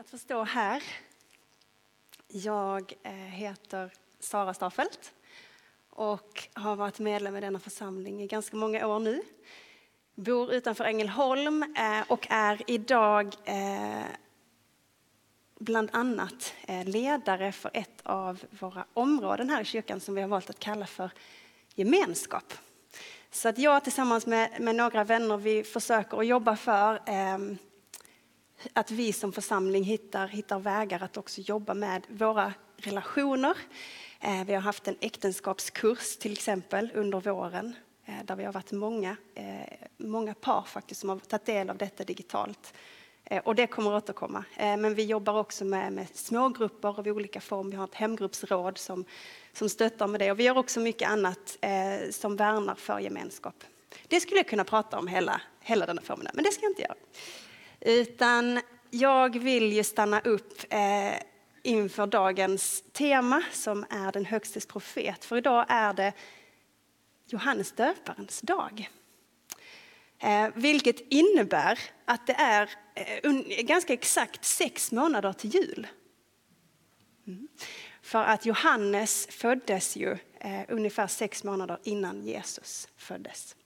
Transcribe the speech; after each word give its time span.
att 0.00 0.10
få 0.10 0.18
stå 0.18 0.42
här. 0.42 0.82
Jag 2.28 2.92
eh, 3.02 3.12
heter 3.12 3.92
Sara 4.20 4.54
Staffelt 4.54 5.12
och 5.90 6.48
har 6.52 6.76
varit 6.76 6.98
medlem 6.98 7.36
i 7.36 7.40
denna 7.40 7.58
församling 7.58 8.22
i 8.22 8.26
ganska 8.26 8.56
många 8.56 8.86
år 8.86 8.98
nu. 8.98 9.22
Bor 10.14 10.52
utanför 10.52 10.84
Ängelholm 10.84 11.62
eh, 11.62 12.02
och 12.08 12.26
är 12.30 12.62
idag 12.66 13.34
eh, 13.44 14.04
bland 15.58 15.90
annat 15.92 16.54
ledare 16.84 17.52
för 17.52 17.70
ett 17.74 18.00
av 18.02 18.44
våra 18.50 18.84
områden 18.94 19.50
här 19.50 19.60
i 19.60 19.64
kyrkan 19.64 20.00
som 20.00 20.14
vi 20.14 20.20
har 20.20 20.28
valt 20.28 20.50
att 20.50 20.58
kalla 20.58 20.86
för 20.86 21.10
gemenskap. 21.74 22.54
Så 23.30 23.48
att 23.48 23.58
jag 23.58 23.84
tillsammans 23.84 24.26
med, 24.26 24.60
med 24.60 24.74
några 24.74 25.04
vänner 25.04 25.36
vi 25.36 25.64
försöker 25.64 26.18
att 26.18 26.26
jobba 26.26 26.56
för 26.56 26.94
eh, 27.06 27.38
att 28.72 28.90
vi 28.90 29.12
som 29.12 29.32
församling 29.32 29.84
hittar, 29.84 30.28
hittar 30.28 30.58
vägar 30.58 31.02
att 31.02 31.16
också 31.16 31.40
jobba 31.40 31.74
med 31.74 32.06
våra 32.08 32.54
relationer. 32.76 33.56
Eh, 34.20 34.44
vi 34.44 34.54
har 34.54 34.60
haft 34.60 34.88
en 34.88 34.96
äktenskapskurs 35.00 36.16
till 36.16 36.32
exempel 36.32 36.90
under 36.94 37.20
våren 37.20 37.74
eh, 38.04 38.24
där 38.24 38.36
vi 38.36 38.44
har 38.44 38.52
varit 38.52 38.72
många, 38.72 39.16
eh, 39.34 39.88
många 39.96 40.34
par 40.34 40.62
faktiskt 40.62 41.00
som 41.00 41.10
har 41.10 41.18
tagit 41.18 41.46
del 41.46 41.70
av 41.70 41.76
detta 41.76 42.04
digitalt. 42.04 42.74
Och 43.44 43.54
det 43.54 43.66
kommer 43.66 43.96
att 43.96 44.02
återkomma. 44.02 44.44
Men 44.56 44.94
vi 44.94 45.04
jobbar 45.04 45.38
också 45.38 45.64
med, 45.64 45.92
med 45.92 46.06
smågrupper 46.14 46.88
av 46.88 47.06
olika 47.08 47.40
form. 47.40 47.70
Vi 47.70 47.76
har 47.76 47.84
ett 47.84 47.94
hemgruppsråd 47.94 48.78
som, 48.78 49.04
som 49.52 49.68
stöttar 49.68 50.06
med 50.06 50.20
det. 50.20 50.30
Och 50.30 50.40
vi 50.40 50.44
gör 50.44 50.58
också 50.58 50.80
mycket 50.80 51.08
annat 51.08 51.58
som 52.10 52.36
värnar 52.36 52.74
för 52.74 52.98
gemenskap. 52.98 53.64
Det 54.08 54.20
skulle 54.20 54.38
jag 54.38 54.48
kunna 54.48 54.64
prata 54.64 54.98
om 54.98 55.06
hela, 55.06 55.40
hela 55.60 55.86
denna 55.86 56.02
förmiddag, 56.02 56.30
men 56.34 56.44
det 56.44 56.52
ska 56.52 56.62
jag 56.62 56.70
inte 56.70 56.82
göra. 56.82 56.94
Utan 57.80 58.60
jag 58.90 59.38
vill 59.38 59.72
ju 59.72 59.84
stanna 59.84 60.20
upp 60.20 60.64
eh, 60.70 61.14
inför 61.62 62.06
dagens 62.06 62.84
tema 62.92 63.42
som 63.52 63.84
är 63.90 64.12
den 64.12 64.24
högstes 64.24 64.66
profet. 64.66 65.24
För 65.24 65.36
idag 65.36 65.66
är 65.68 65.92
det 65.92 66.12
Johannes 67.26 67.72
döparens 67.72 68.40
dag. 68.40 68.90
Eh, 70.18 70.48
vilket 70.54 71.00
innebär 71.00 71.78
att 72.04 72.26
det 72.26 72.32
är 72.32 72.70
eh, 72.94 73.62
ganska 73.62 73.92
exakt 73.92 74.44
sex 74.44 74.92
månader 74.92 75.32
till 75.32 75.54
jul. 75.54 75.86
Mm. 77.26 77.48
För 78.02 78.24
att 78.24 78.46
Johannes 78.46 79.26
föddes 79.26 79.96
ju 79.96 80.18
eh, 80.40 80.60
ungefär 80.68 81.06
sex 81.06 81.44
månader 81.44 81.78
innan 81.82 82.22
Jesus 82.22 82.88
föddes. 82.96 83.56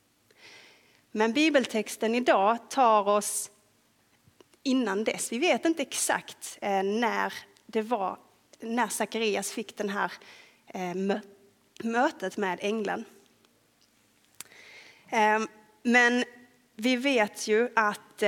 Men 1.11 1.33
bibeltexten 1.33 2.15
idag 2.15 2.71
tar 2.71 3.09
oss 3.09 3.51
innan 4.65 5.05
dess. 5.05 5.33
Vi 5.33 5.39
vet 5.39 5.65
inte 5.65 5.83
exakt 5.83 6.59
eh, 6.61 6.83
när 6.83 7.33
det 7.67 7.83
var 7.83 8.19
när 8.61 8.89
Sakarias 8.89 9.53
fick 9.53 9.77
den 9.77 9.89
här 9.89 10.13
eh, 10.67 11.21
mötet 11.83 12.37
med 12.37 12.59
ängeln. 12.63 13.05
Eh, 15.09 15.41
men 15.83 16.25
vi 16.77 16.97
vet 16.97 17.49
ju 17.49 17.69
att, 17.77 18.23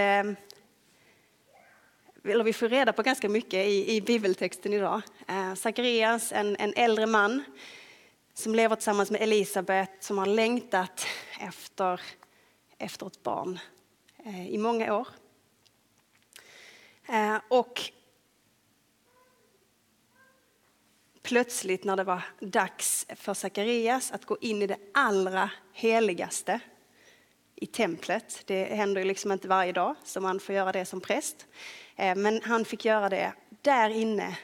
eller 2.25 2.45
vi 2.45 2.53
får 2.53 2.69
reda 2.69 2.93
på 2.93 3.03
ganska 3.03 3.29
mycket 3.29 3.67
i, 3.67 3.97
i 3.97 4.01
bibeltexten 4.01 4.73
idag. 4.73 5.03
Sakarias, 5.57 6.33
en, 6.33 6.57
en 6.57 6.73
äldre 6.77 7.07
man 7.07 7.45
som 8.35 8.55
lever 8.55 8.77
tillsammans 8.77 9.11
med 9.11 9.23
Elisabet 9.23 9.91
som 10.01 10.19
har 10.19 10.27
längtat 10.27 11.07
efter, 11.41 12.01
efter 12.79 13.07
ett 13.07 13.23
barn 13.23 13.59
i 14.49 14.59
många 14.59 14.95
år. 14.95 15.09
Eh, 17.09 17.37
och 17.49 17.83
plötsligt 21.23 21.85
när 21.85 21.97
det 21.97 22.05
var 22.05 22.23
dags 22.41 23.07
för 23.17 23.35
Sakarias 23.35 24.13
att 24.13 24.25
gå 24.25 24.37
in 24.41 24.63
i 24.63 24.67
det 24.67 24.79
allra 24.95 25.51
heligaste 25.73 26.61
i 27.57 27.67
templet. 27.67 28.43
Det 28.47 28.65
händer 28.65 29.01
ju 29.01 29.07
liksom 29.07 29.33
inte 29.33 29.49
varje 29.49 29.73
dag 29.73 29.95
så 30.05 30.21
man 30.21 30.41
får 30.41 30.55
göra 30.55 30.73
det 30.73 30.85
som 30.85 31.01
präst. 31.01 31.47
Eh, 31.97 32.17
men 32.17 32.41
han 32.43 32.65
fick 32.65 32.85
göra 32.85 33.09
det. 33.09 33.33
Där 33.63 33.91
inne 33.91 34.39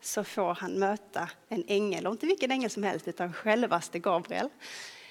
så 0.00 0.24
får 0.24 0.54
han 0.54 0.72
möta 0.72 1.30
en 1.48 1.64
ängel, 1.68 2.06
och 2.06 2.12
inte 2.12 2.26
vilken 2.26 2.50
ängel 2.50 2.70
som 2.70 2.82
helst 2.82 3.08
utan 3.08 3.32
självaste 3.32 3.98
Gabriel. 3.98 4.48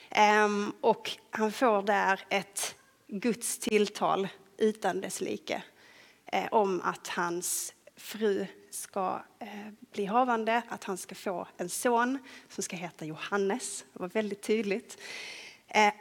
Ehm, 0.10 0.74
och 0.82 1.12
han 1.30 1.52
får 1.52 1.82
där 1.82 2.20
ett 2.30 2.76
Guds 3.08 3.60
tilltal 3.60 4.28
utan 4.58 5.02
dess 5.02 5.22
like 5.22 5.64
Eh, 6.32 6.48
om 6.52 6.82
att 6.82 7.08
hans 7.08 7.74
fru 7.96 8.46
ska 8.70 9.22
eh, 9.40 9.68
bli 9.92 10.06
havande, 10.06 10.62
att 10.68 10.84
han 10.84 10.98
ska 10.98 11.16
få 11.16 11.48
en 11.58 11.70
son 11.70 12.20
som 12.50 12.64
ska 12.64 12.76
heta 12.76 13.06
Johannes. 13.06 13.86
Det 13.94 14.00
var 14.00 14.08
väldigt 14.08 14.42
tydligt. 14.42 15.02
Eh, 15.68 15.94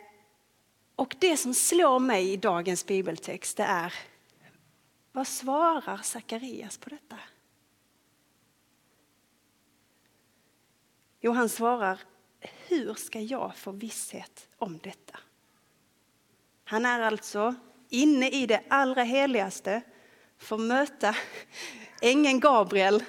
och 0.96 1.16
det 1.18 1.36
som 1.36 1.54
slår 1.54 1.98
mig 1.98 2.32
i 2.32 2.36
dagens 2.36 2.86
bibeltext 2.86 3.56
det 3.56 3.62
är, 3.62 3.94
vad 5.12 5.26
svarar 5.26 6.00
Sakarias 6.02 6.78
på 6.78 6.90
detta? 6.90 7.18
Jo, 11.20 11.32
han 11.32 11.48
svarar, 11.48 12.00
hur 12.40 12.94
ska 12.94 13.20
jag 13.20 13.56
få 13.56 13.72
visshet 13.72 14.48
om 14.56 14.78
detta? 14.78 15.18
Han 16.64 16.84
är 16.84 17.00
alltså 17.00 17.54
inne 17.88 18.30
i 18.30 18.46
det 18.46 18.62
allra 18.68 19.02
heligaste, 19.02 19.82
får 20.38 20.58
möta 20.58 21.16
ängeln 22.00 22.40
Gabriel 22.40 23.04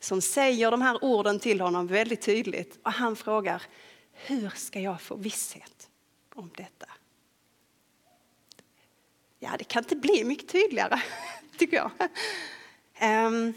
som 0.00 0.20
säger 0.20 0.70
de 0.70 0.82
här 0.82 1.04
orden 1.04 1.40
till 1.40 1.60
honom 1.60 1.86
väldigt 1.86 2.22
tydligt. 2.22 2.78
Och 2.82 2.92
han 2.92 3.16
frågar, 3.16 3.62
hur 4.12 4.48
ska 4.48 4.80
jag 4.80 5.00
få 5.00 5.16
visshet 5.16 5.88
om 6.34 6.50
detta? 6.56 6.86
Ja, 9.38 9.50
det 9.58 9.64
kan 9.64 9.82
inte 9.82 9.96
bli 9.96 10.24
mycket 10.24 10.48
tydligare, 10.48 11.02
tycker 11.58 11.76
jag. 11.76 11.90
Um, 13.26 13.54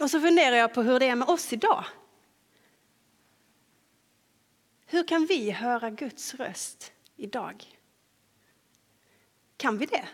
och 0.00 0.10
så 0.10 0.20
funderar 0.20 0.56
jag 0.56 0.74
på 0.74 0.82
hur 0.82 1.00
det 1.00 1.06
är 1.06 1.16
med 1.16 1.28
oss 1.28 1.52
idag. 1.52 1.84
Hur 4.86 5.04
kan 5.04 5.26
vi 5.26 5.50
höra 5.50 5.90
Guds 5.90 6.34
röst 6.34 6.92
idag? 7.16 7.64
Kan 9.56 9.78
vi 9.78 9.86
det? 9.86 10.08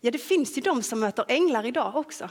Ja, 0.00 0.10
det 0.10 0.18
finns 0.18 0.58
ju 0.58 0.62
de 0.62 0.82
som 0.82 1.00
möter 1.00 1.24
änglar 1.28 1.66
idag 1.66 1.96
också. 1.96 2.30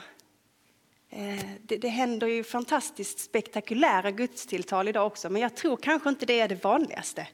Eh, 1.09 1.45
det, 1.61 1.77
det 1.77 1.87
händer 1.87 2.27
ju 2.27 2.43
fantastiskt 2.43 3.19
spektakulära 3.19 4.11
gudstilltal 4.11 4.87
idag 4.87 5.07
också, 5.07 5.29
men 5.29 5.41
jag 5.41 5.55
tror 5.55 5.77
kanske 5.77 6.09
inte 6.09 6.25
det 6.25 6.39
är 6.39 6.47
det 6.47 6.63
vanligaste. 6.63 7.27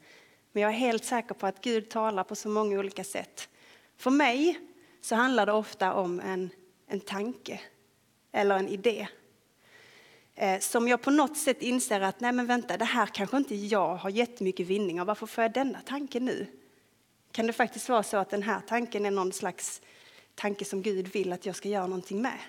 Men 0.52 0.64
jag 0.64 0.72
är 0.72 0.76
helt 0.76 1.06
säker 1.06 1.36
på 1.36 1.48
att 1.48 1.62
Gud 1.62 1.90
talar 1.90 2.24
på 2.24 2.36
så 2.36 2.50
många 2.50 2.80
olika 2.80 3.04
sätt. 3.04 3.50
För 3.98 4.12
mig 4.12 4.60
så 5.02 5.16
handlar 5.16 5.46
det 5.46 5.52
ofta 5.52 5.94
om 5.94 6.20
en, 6.20 6.50
en 6.88 7.00
tanke 7.00 7.62
eller 8.32 8.58
en 8.58 8.68
idé. 8.68 9.08
Eh, 10.36 10.60
som 10.60 10.88
jag 10.88 11.02
på 11.02 11.12
något 11.12 11.38
sätt 11.38 11.62
inser 11.62 12.02
att, 12.02 12.20
nej 12.20 12.32
men 12.32 12.46
vänta, 12.46 12.78
det 12.78 12.86
här 12.86 13.06
kanske 13.06 13.38
inte 13.38 13.56
jag 13.56 13.96
har 13.96 14.10
jättemycket 14.10 14.68
vinning 14.68 15.02
av. 15.02 15.08
Varför 15.08 15.26
får 15.26 15.42
jag 15.42 15.54
denna 15.54 15.82
tanke 15.82 16.20
nu? 16.20 16.48
Kan 17.32 17.48
det 17.48 17.54
faktiskt 17.54 17.90
vara 17.90 18.04
så 18.04 18.18
att 18.18 18.30
den 18.30 18.44
här 18.44 18.62
tanken 18.68 19.06
är 19.06 19.12
någon 19.12 19.34
slags 19.34 19.82
tanke 20.42 20.66
som 20.66 20.82
Gud 20.82 21.08
vill 21.08 21.34
att 21.34 21.46
jag 21.46 21.56
ska 21.56 21.70
göra 21.70 21.88
någonting 21.88 22.22
med? 22.22 22.40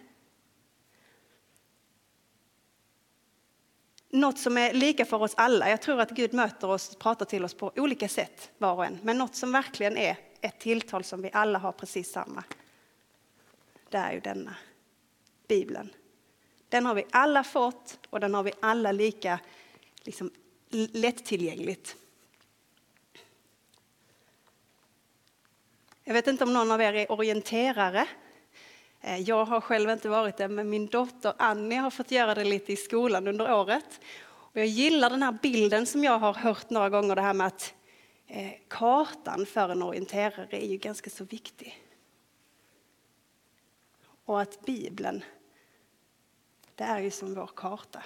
något 4.12 4.38
som 4.38 4.58
är 4.58 4.72
lika 4.72 5.04
för 5.04 5.22
oss 5.22 5.34
alla. 5.36 5.70
Jag 5.70 5.80
tror 5.80 6.00
att 6.00 6.10
Gud 6.10 6.34
möter 6.34 6.70
oss 6.70 6.90
och 6.90 6.98
pratar 6.98 7.24
till 7.24 7.44
oss 7.44 7.54
på 7.54 7.72
olika 7.76 8.08
sätt 8.08 8.50
var 8.58 8.74
och 8.74 8.84
en. 8.84 8.98
Men 9.02 9.18
något 9.18 9.34
som 9.34 9.52
verkligen 9.52 9.96
är 9.96 10.16
ett 10.40 10.60
tilltal 10.60 11.04
som 11.04 11.22
vi 11.22 11.30
alla 11.32 11.58
har 11.58 11.72
precis 11.72 12.12
samma. 12.12 12.44
Det 13.88 13.96
är 13.96 14.12
ju 14.12 14.20
denna, 14.20 14.54
Bibeln. 15.48 15.92
Den 16.68 16.86
har 16.86 16.94
vi 16.94 17.04
alla 17.10 17.44
fått 17.44 17.98
och 18.10 18.20
den 18.20 18.34
har 18.34 18.42
vi 18.42 18.52
alla 18.60 18.92
lika 18.92 19.40
liksom, 20.02 20.30
lättillgängligt. 20.92 21.96
Jag 26.12 26.14
vet 26.14 26.26
inte 26.26 26.44
om 26.44 26.52
någon 26.52 26.70
av 26.72 26.80
er 26.80 26.94
är 26.94 27.12
orienterare. 27.12 28.08
Eh, 29.00 29.18
jag 29.20 29.44
har 29.44 29.60
själv 29.60 29.90
inte 29.90 30.08
varit 30.08 30.36
det, 30.36 30.48
men 30.48 30.70
min 30.70 30.86
dotter 30.86 31.34
Annie 31.38 31.76
har 31.76 31.90
fått 31.90 32.10
göra 32.10 32.34
det 32.34 32.44
lite 32.44 32.72
i 32.72 32.76
skolan 32.76 33.28
under 33.28 33.52
året. 33.52 34.00
Och 34.24 34.56
jag 34.56 34.66
gillar 34.66 35.10
den 35.10 35.22
här 35.22 35.38
bilden 35.42 35.86
som 35.86 36.04
jag 36.04 36.18
har 36.18 36.34
hört 36.34 36.70
några 36.70 36.90
gånger, 36.90 37.14
det 37.14 37.22
här 37.22 37.34
med 37.34 37.46
att 37.46 37.74
eh, 38.26 38.52
kartan 38.68 39.46
för 39.46 39.68
en 39.68 39.82
orienterare 39.82 40.46
är 40.50 40.66
ju 40.66 40.76
ganska 40.76 41.10
så 41.10 41.24
viktig. 41.24 41.82
Och 44.24 44.40
att 44.40 44.64
Bibeln, 44.64 45.24
det 46.74 46.84
är 46.84 47.00
ju 47.00 47.10
som 47.10 47.34
vår 47.34 47.50
karta. 47.56 48.02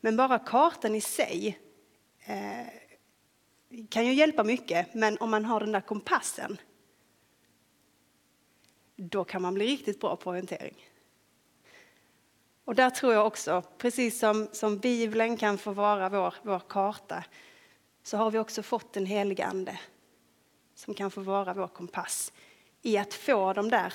Men 0.00 0.16
bara 0.16 0.38
kartan 0.38 0.94
i 0.94 1.00
sig 1.00 1.58
eh, 2.26 2.81
kan 3.88 4.06
ju 4.06 4.12
hjälpa 4.12 4.44
mycket, 4.44 4.94
men 4.94 5.18
om 5.18 5.30
man 5.30 5.44
har 5.44 5.60
den 5.60 5.72
där 5.72 5.80
kompassen 5.80 6.58
då 8.96 9.24
kan 9.24 9.42
man 9.42 9.54
bli 9.54 9.66
riktigt 9.66 10.00
bra 10.00 10.16
på 10.16 10.30
orientering. 10.30 10.88
Och 12.64 12.74
där 12.74 12.90
tror 12.90 13.12
jag 13.12 13.26
också, 13.26 13.62
precis 13.78 14.18
som, 14.18 14.48
som 14.52 14.78
Bibeln 14.78 15.36
kan 15.36 15.58
få 15.58 15.72
vara 15.72 16.08
vår, 16.08 16.34
vår 16.42 16.58
karta, 16.68 17.24
så 18.02 18.16
har 18.16 18.30
vi 18.30 18.38
också 18.38 18.62
fått 18.62 18.96
en 18.96 19.06
helig 19.06 19.42
ande 19.42 19.80
som 20.74 20.94
kan 20.94 21.10
få 21.10 21.20
vara 21.20 21.54
vår 21.54 21.68
kompass 21.68 22.32
i 22.82 22.98
att 22.98 23.14
få 23.14 23.52
de 23.52 23.68
där 23.68 23.94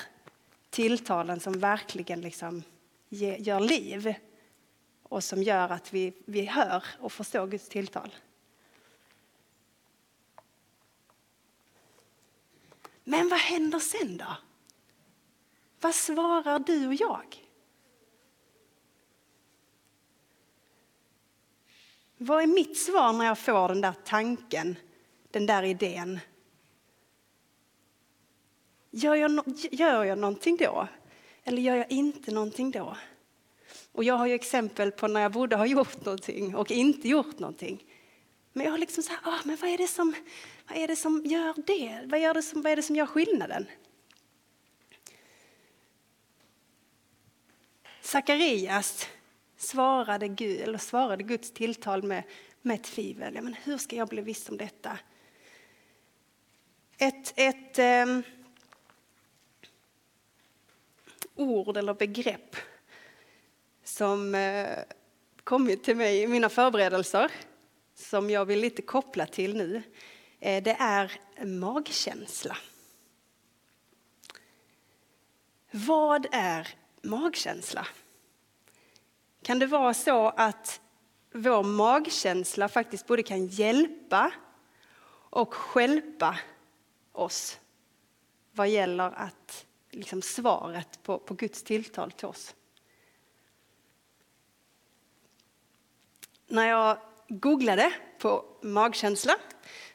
tilltalen 0.69 1.39
som 1.39 1.59
verkligen 1.59 2.21
liksom 2.21 2.63
ge, 3.09 3.37
gör 3.37 3.59
liv 3.59 4.13
och 5.03 5.23
som 5.23 5.43
gör 5.43 5.69
att 5.69 5.93
vi, 5.93 6.13
vi 6.25 6.45
hör 6.45 6.83
och 6.99 7.11
förstår 7.11 7.47
Guds 7.47 7.69
tilltal. 7.69 8.15
Men 13.09 13.29
vad 13.29 13.39
händer 13.39 13.79
sen 13.79 14.17
då? 14.17 14.37
Vad 15.81 15.95
svarar 15.95 16.59
du 16.59 16.87
och 16.87 16.93
jag? 16.93 17.45
Vad 22.17 22.43
är 22.43 22.47
mitt 22.47 22.77
svar 22.77 23.13
när 23.13 23.25
jag 23.25 23.39
får 23.39 23.67
den 23.67 23.81
där 23.81 23.93
tanken, 24.05 24.75
den 25.31 25.45
där 25.45 25.63
idén? 25.63 26.19
Gör 28.91 29.15
jag, 29.15 29.31
no 29.31 29.43
gör 29.71 30.03
jag 30.03 30.17
någonting 30.19 30.57
då? 30.57 30.87
Eller 31.43 31.61
gör 31.61 31.75
jag 31.75 31.91
inte 31.91 32.31
någonting 32.31 32.71
då? 32.71 32.97
Och 33.91 34.03
jag 34.03 34.15
har 34.15 34.27
ju 34.27 34.33
exempel 34.33 34.91
på 34.91 35.07
när 35.07 35.21
jag 35.21 35.31
borde 35.31 35.55
ha 35.55 35.65
gjort 35.65 36.05
någonting 36.05 36.55
och 36.55 36.71
inte 36.71 37.07
gjort 37.07 37.39
någonting. 37.39 37.83
Men 38.57 38.65
jag 38.65 38.71
har 38.73 38.77
liksom 38.77 39.03
så 39.03 39.09
här, 39.09 39.19
ah, 39.23 39.39
men 39.43 39.57
vad 39.61 39.69
är, 39.69 39.77
det 39.77 39.87
som, 39.87 40.15
vad 40.67 40.77
är 40.77 40.87
det 40.87 40.95
som 40.95 41.21
gör 41.25 41.53
det? 41.65 42.01
Vad, 42.05 42.19
gör 42.19 42.33
det 42.33 42.41
som, 42.41 42.61
vad 42.61 42.71
är 42.71 42.75
det 42.75 42.83
som 42.83 42.95
gör 42.95 43.05
skillnaden? 43.05 43.65
Sakarias 48.01 49.07
svarade, 49.57 50.27
Gud, 50.27 50.61
eller 50.61 50.77
svarade 50.77 51.23
Guds 51.23 51.51
tilltal 51.51 52.03
med, 52.03 52.23
med 52.61 52.83
tvivel. 52.83 53.35
Ja, 53.35 53.41
men 53.41 53.53
hur 53.53 53.77
ska 53.77 53.95
jag 53.95 54.07
bli 54.07 54.21
viss 54.21 54.49
om 54.49 54.57
detta? 54.57 54.99
Ett, 56.97 57.33
ett 57.35 57.79
eh, 57.79 58.19
ord 61.35 61.77
eller 61.77 61.93
begrepp 61.93 62.55
som 63.83 64.35
eh, 64.35 64.77
kommit 65.43 65.83
till 65.83 65.95
mig 65.97 66.21
i 66.21 66.27
mina 66.27 66.49
förberedelser, 66.49 67.31
som 67.97 68.29
jag 68.29 68.45
vill 68.45 68.59
lite 68.59 68.81
koppla 68.81 69.25
till 69.25 69.57
nu, 69.57 69.83
eh, 70.39 70.63
det 70.63 70.75
är 70.79 71.19
magkänsla. 71.45 72.57
Vad 75.71 76.27
är 76.31 76.67
magkänsla? 77.01 77.87
Kan 79.41 79.59
det 79.59 79.65
vara 79.65 79.93
så 79.93 80.29
att 80.29 80.81
vår 81.31 81.63
magkänsla 81.63 82.69
faktiskt 82.69 83.07
både 83.07 83.23
kan 83.23 83.47
hjälpa 83.47 84.31
och 85.29 85.53
skälpa 85.53 86.39
oss 87.11 87.59
vad 88.51 88.69
gäller 88.69 89.11
att, 89.11 89.65
liksom 89.89 90.21
svaret 90.21 91.03
på, 91.03 91.19
på 91.19 91.33
Guds 91.33 91.63
tilltal 91.63 92.11
till 92.11 92.27
oss? 92.27 92.55
När 96.47 96.69
jag 96.69 96.97
googlade 97.29 97.93
på 98.17 98.45
magkänsla 98.61 99.35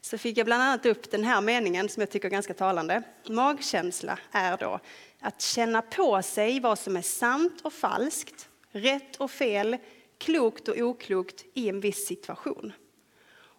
så 0.01 0.19
fick 0.19 0.39
jag 0.39 0.47
bland 0.47 0.63
annat 0.63 0.87
upp 0.87 1.11
den 1.11 1.25
här 1.25 1.41
meningen 1.41 1.89
som 1.89 2.01
jag 2.01 2.11
tycker 2.11 2.29
är 2.29 2.33
ganska 2.33 2.55
talande. 2.55 3.03
Magkänsla 3.29 4.19
är 4.33 4.57
då 4.57 4.81
att 5.21 5.41
känna 5.41 5.83
på 5.83 6.23
sig 6.23 6.61
vad 6.61 6.79
som 6.79 6.97
är 6.97 7.03
sant 7.03 7.61
och 7.63 7.73
falskt, 7.73 8.49
rätt 8.71 9.17
och 9.17 9.31
fel, 9.31 9.77
klokt 10.19 10.69
och 10.69 10.77
oklokt 10.77 11.45
i 11.55 11.69
en 11.69 11.81
viss 11.81 12.07
situation. 12.07 12.73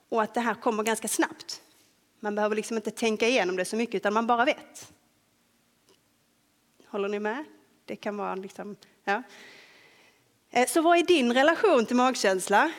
Och 0.09 0.21
att 0.21 0.33
det 0.33 0.41
här 0.41 0.53
kommer 0.53 0.83
ganska 0.83 1.07
snabbt. 1.07 1.61
Man 2.19 2.35
behöver 2.35 2.55
liksom 2.55 2.77
inte 2.77 2.91
tänka 2.91 3.27
igenom 3.27 3.55
det 3.55 3.65
så 3.65 3.75
mycket 3.75 3.95
utan 3.95 4.13
man 4.13 4.27
bara 4.27 4.45
vet. 4.45 4.93
Håller 6.87 7.09
ni 7.09 7.19
med? 7.19 7.45
Det 7.85 7.95
kan 7.95 8.17
vara 8.17 8.35
liksom, 8.35 8.75
ja. 9.03 9.23
Eh, 10.49 10.67
så 10.67 10.81
vad 10.81 10.97
är 10.97 11.03
din 11.03 11.33
relation 11.33 11.85
till 11.85 11.95
magkänsla? 11.95 12.71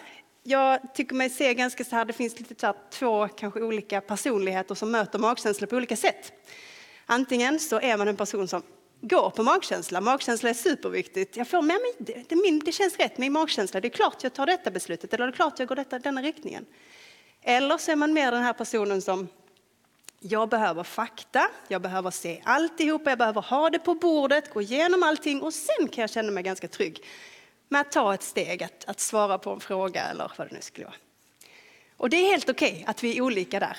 Jag 0.47 0.95
tycker 0.95 1.15
mig 1.15 1.31
se 1.31 1.55
ganska 1.55 1.85
så 1.85 1.97
här, 1.97 2.05
det 2.05 2.13
finns 2.13 2.39
lite 2.39 2.61
så 2.61 2.67
här, 2.67 2.77
två 2.91 3.29
kanske 3.29 3.61
olika 3.61 4.01
personligheter 4.01 4.75
som 4.75 4.91
möter 4.91 5.19
magkänsla 5.19 5.67
på 5.67 5.77
olika 5.77 5.97
sätt. 5.97 6.33
Antingen 7.07 7.61
så 7.61 7.81
är 7.81 7.97
man 7.97 8.09
en 8.09 8.17
person 8.17 8.49
som 8.49 8.63
går 9.01 9.31
på 9.31 9.43
magkänsla. 9.43 10.01
Magkänsla 10.01 10.51
är 10.51 10.55
superviktigt. 10.55 11.37
Jag 11.37 11.49
får 11.49 11.63
med 11.63 11.81
mig, 11.81 11.93
det, 11.99 12.29
det, 12.29 12.37
min, 12.37 12.59
det 12.59 12.73
känns 12.73 12.97
rätt, 12.97 13.19
min 13.19 13.33
magkänsla. 13.33 13.81
Det 13.81 13.89
är 13.89 13.91
klart 13.91 14.23
jag 14.23 14.33
tar 14.33 14.47
detta 14.47 14.71
beslutet 14.71 15.15
eller 15.15 15.27
det 15.27 15.33
är 15.33 15.37
klart 15.37 15.59
jag 15.59 15.69
går 15.69 15.77
detta, 15.77 15.99
denna 15.99 16.23
riktningen. 16.23 16.67
Eller 17.43 17.79
så 17.79 17.91
är 17.91 17.97
man 17.97 18.13
mer 18.13 18.33
den 18.33 18.43
här 18.43 18.53
personen 18.53 19.03
som 19.03 19.29
jag 20.21 20.49
behöver 20.49 20.83
fakta, 20.83 21.51
jag 21.69 21.83
behöver 21.83 22.11
se 22.11 22.43
alltihopa, 22.45 23.11
jag 23.11 23.19
behöver 23.19 23.43
ha 23.43 23.71
det 23.71 23.79
på 23.79 23.95
bordet, 23.95 24.55
gå 24.55 24.63
igenom 24.63 25.03
allting 25.03 25.43
och 25.43 25.55
sen 25.55 25.89
kan 25.89 26.03
jag 26.03 26.11
känna 26.11 26.31
mig 26.31 26.43
ganska 26.43 26.69
trygg 26.69 27.05
med 27.75 27.81
att 27.81 27.93
ta 27.93 28.15
ett 28.15 28.23
steg, 28.23 28.63
att, 28.63 28.85
att 28.85 29.01
svara 29.01 29.39
på 29.39 29.51
en 29.51 29.61
fråga 29.61 30.03
eller 30.03 30.33
vad 30.39 30.49
det 30.49 30.55
nu 30.55 30.61
skulle 30.61 30.87
vara. 30.87 30.97
Och 31.97 32.11
det 32.11 32.17
är 32.17 32.31
helt 32.31 32.51
okej 32.51 32.73
okay 32.73 32.85
att 32.87 33.05
vi 33.05 33.17
är 33.17 33.23
olika 33.23 33.61
där. 33.61 33.79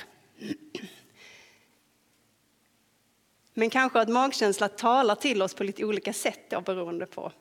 Men 3.53 3.69
kanske 3.69 3.99
att 3.99 4.09
magkänsla 4.09 4.67
talar 4.67 5.15
till 5.15 5.41
oss 5.41 5.53
på 5.53 5.63
lite 5.63 5.85
olika 5.85 6.13
sätt 6.13 6.39
då, 6.49 6.61
beroende 6.61 7.05
på 7.05 7.31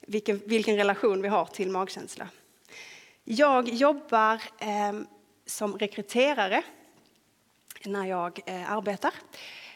vilken, 0.00 0.42
vilken 0.46 0.76
relation 0.76 1.22
vi 1.22 1.28
har 1.28 1.46
till 1.46 1.70
magkänsla. 1.70 2.28
Jag 3.24 3.68
jobbar 3.68 4.42
eh, 4.58 5.00
som 5.46 5.78
rekryterare 5.78 6.62
när 7.84 8.06
jag 8.06 8.40
eh, 8.46 8.72
arbetar. 8.72 9.14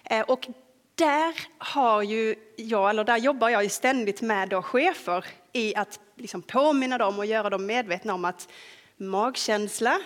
Eh, 0.05 0.21
och 0.21 0.49
där, 0.97 1.35
har 1.59 2.03
ju 2.03 2.35
jag, 2.57 2.91
eller 2.91 3.05
där 3.05 3.17
jobbar 3.17 3.49
jag 3.49 3.63
ju 3.63 3.69
ständigt 3.69 4.23
med 4.23 4.49
då 4.49 4.63
chefer 4.63 5.25
i 5.53 5.77
att 5.77 6.01
liksom 6.17 6.43
påminna 6.43 6.99
dem 6.99 7.19
och 7.19 7.27
göra 7.27 7.51
dem 7.51 7.67
medvetna 7.67 8.15
om 8.15 8.25
att 8.25 8.49
magkänsla, 8.97 10.01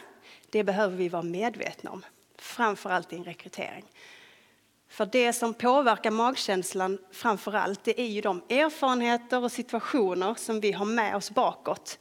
det 0.51 0.65
behöver 0.65 0.97
vi 0.97 1.09
vara 1.09 1.23
medvetna 1.23 1.91
om. 1.91 2.05
Framförallt 2.39 3.13
i 3.13 3.17
en 3.17 3.25
rekrytering. 3.25 3.85
För 4.89 5.07
det 5.07 5.33
som 5.33 5.55
påverkar 5.55 6.11
magkänslan 6.11 6.99
framför 7.13 7.53
allt, 7.53 7.85
det 7.85 8.01
är 8.01 8.07
ju 8.07 8.21
de 8.21 8.43
erfarenheter 8.49 9.45
och 9.45 9.53
situationer 9.53 10.35
som 10.35 10.61
vi 10.61 10.73
har 10.73 10.85
med 10.85 11.17
oss 11.17 11.31
bakåt. 11.31 11.99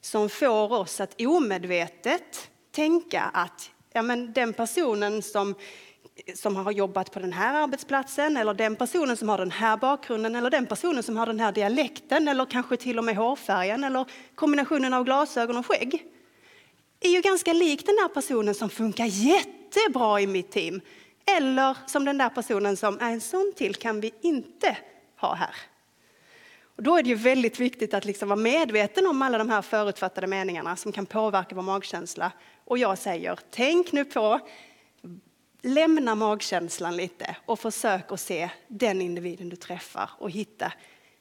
Som 0.00 0.28
får 0.28 0.72
oss 0.72 1.00
att 1.00 1.20
omedvetet 1.20 2.50
tänka 2.70 3.22
att 3.22 3.70
ja, 3.92 4.02
men 4.02 4.32
den 4.32 4.52
personen 4.52 5.22
som, 5.22 5.54
som 6.34 6.56
har 6.56 6.72
jobbat 6.72 7.12
på 7.12 7.18
den 7.18 7.32
här 7.32 7.62
arbetsplatsen 7.62 8.36
eller 8.36 8.54
den 8.54 8.76
personen 8.76 9.16
som 9.16 9.28
har 9.28 9.38
den 9.38 9.50
här 9.50 9.76
bakgrunden 9.76 10.34
eller 10.34 10.50
den 10.50 10.66
personen 10.66 11.02
som 11.02 11.16
har 11.16 11.26
den 11.26 11.40
här 11.40 11.52
dialekten 11.52 12.28
eller 12.28 12.44
kanske 12.44 12.76
till 12.76 12.98
och 12.98 13.04
med 13.04 13.16
hårfärgen 13.16 13.84
eller 13.84 14.04
kombinationen 14.34 14.94
av 14.94 15.04
glasögon 15.04 15.56
och 15.56 15.66
skägg 15.66 16.04
är 17.00 17.08
ju 17.08 17.20
ganska 17.20 17.52
lik 17.52 17.86
den 17.86 17.96
där 17.96 18.08
personen 18.08 18.54
som 18.54 18.70
funkar 18.70 19.04
jättebra 19.06 20.20
i 20.20 20.26
mitt 20.26 20.50
team 20.50 20.80
eller 21.38 21.76
som 21.86 22.04
den 22.04 22.18
där 22.18 22.28
personen 22.28 22.76
som, 22.76 22.98
är 23.00 23.12
en 23.12 23.20
sån 23.20 23.52
till 23.56 23.74
kan 23.74 24.00
vi 24.00 24.12
inte 24.20 24.76
ha 25.20 25.34
här. 25.34 25.56
Och 26.76 26.82
då 26.82 26.96
är 26.96 27.02
det 27.02 27.08
ju 27.08 27.14
väldigt 27.14 27.60
viktigt 27.60 27.94
att 27.94 28.04
liksom 28.04 28.28
vara 28.28 28.40
medveten 28.40 29.06
om 29.06 29.22
alla 29.22 29.38
de 29.38 29.50
här 29.50 29.62
förutfattade 29.62 30.26
meningarna 30.26 30.76
som 30.76 30.92
kan 30.92 31.06
påverka 31.06 31.54
vår 31.54 31.62
magkänsla. 31.62 32.32
Och 32.64 32.78
jag 32.78 32.98
säger, 32.98 33.38
tänk 33.50 33.92
nu 33.92 34.04
på, 34.04 34.40
lämna 35.66 36.14
magkänslan 36.14 36.96
lite 36.96 37.36
och 37.46 37.60
försök 37.60 38.12
att 38.12 38.20
se 38.20 38.50
den 38.68 39.02
individen 39.02 39.48
du 39.48 39.56
träffar 39.56 40.10
och 40.18 40.30
hitta 40.30 40.72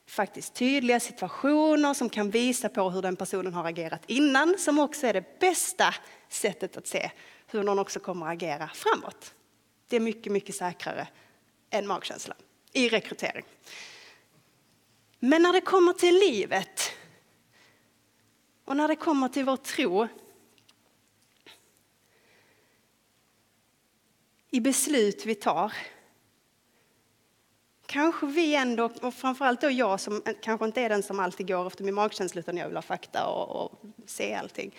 faktiskt 0.07 0.53
tydliga 0.53 0.99
situationer 0.99 1.93
som 1.93 2.09
kan 2.09 2.29
visa 2.29 2.69
på 2.69 2.89
hur 2.89 3.01
den 3.01 3.15
personen 3.15 3.53
har 3.53 3.65
agerat 3.65 4.01
innan, 4.07 4.55
som 4.57 4.79
också 4.79 5.07
är 5.07 5.13
det 5.13 5.39
bästa 5.39 5.93
sättet 6.29 6.77
att 6.77 6.87
se 6.87 7.11
hur 7.47 7.63
någon 7.63 7.79
också 7.79 7.99
kommer 7.99 8.25
att 8.25 8.33
agera 8.33 8.69
framåt. 8.73 9.33
Det 9.87 9.95
är 9.95 9.99
mycket, 9.99 10.31
mycket 10.31 10.55
säkrare 10.55 11.07
än 11.69 11.87
magkänslan 11.87 12.37
i 12.73 12.89
rekrytering. 12.89 13.45
Men 15.19 15.41
när 15.41 15.53
det 15.53 15.61
kommer 15.61 15.93
till 15.93 16.15
livet 16.15 16.91
och 18.65 18.77
när 18.77 18.87
det 18.87 18.95
kommer 18.95 19.29
till 19.29 19.45
vår 19.45 19.57
tro 19.57 20.07
i 24.55 24.61
beslut 24.61 25.25
vi 25.25 25.35
tar 25.35 25.73
kanske 27.85 28.25
vi 28.25 28.55
ändå, 28.55 28.89
och 29.01 29.13
framförallt 29.13 29.61
då 29.61 29.69
jag 29.69 29.99
som 29.99 30.21
kanske 30.41 30.65
inte 30.65 30.81
är 30.81 30.89
den 30.89 31.03
som 31.03 31.19
alltid 31.19 31.47
går 31.47 31.67
efter 31.67 31.83
min 31.83 31.93
magkänsla 31.93 32.39
utan 32.39 32.57
jag 32.57 32.67
vill 32.67 32.77
ha 32.77 32.81
fakta 32.81 33.27
och, 33.27 33.63
och 33.65 33.81
se 34.05 34.33
allting. 34.33 34.75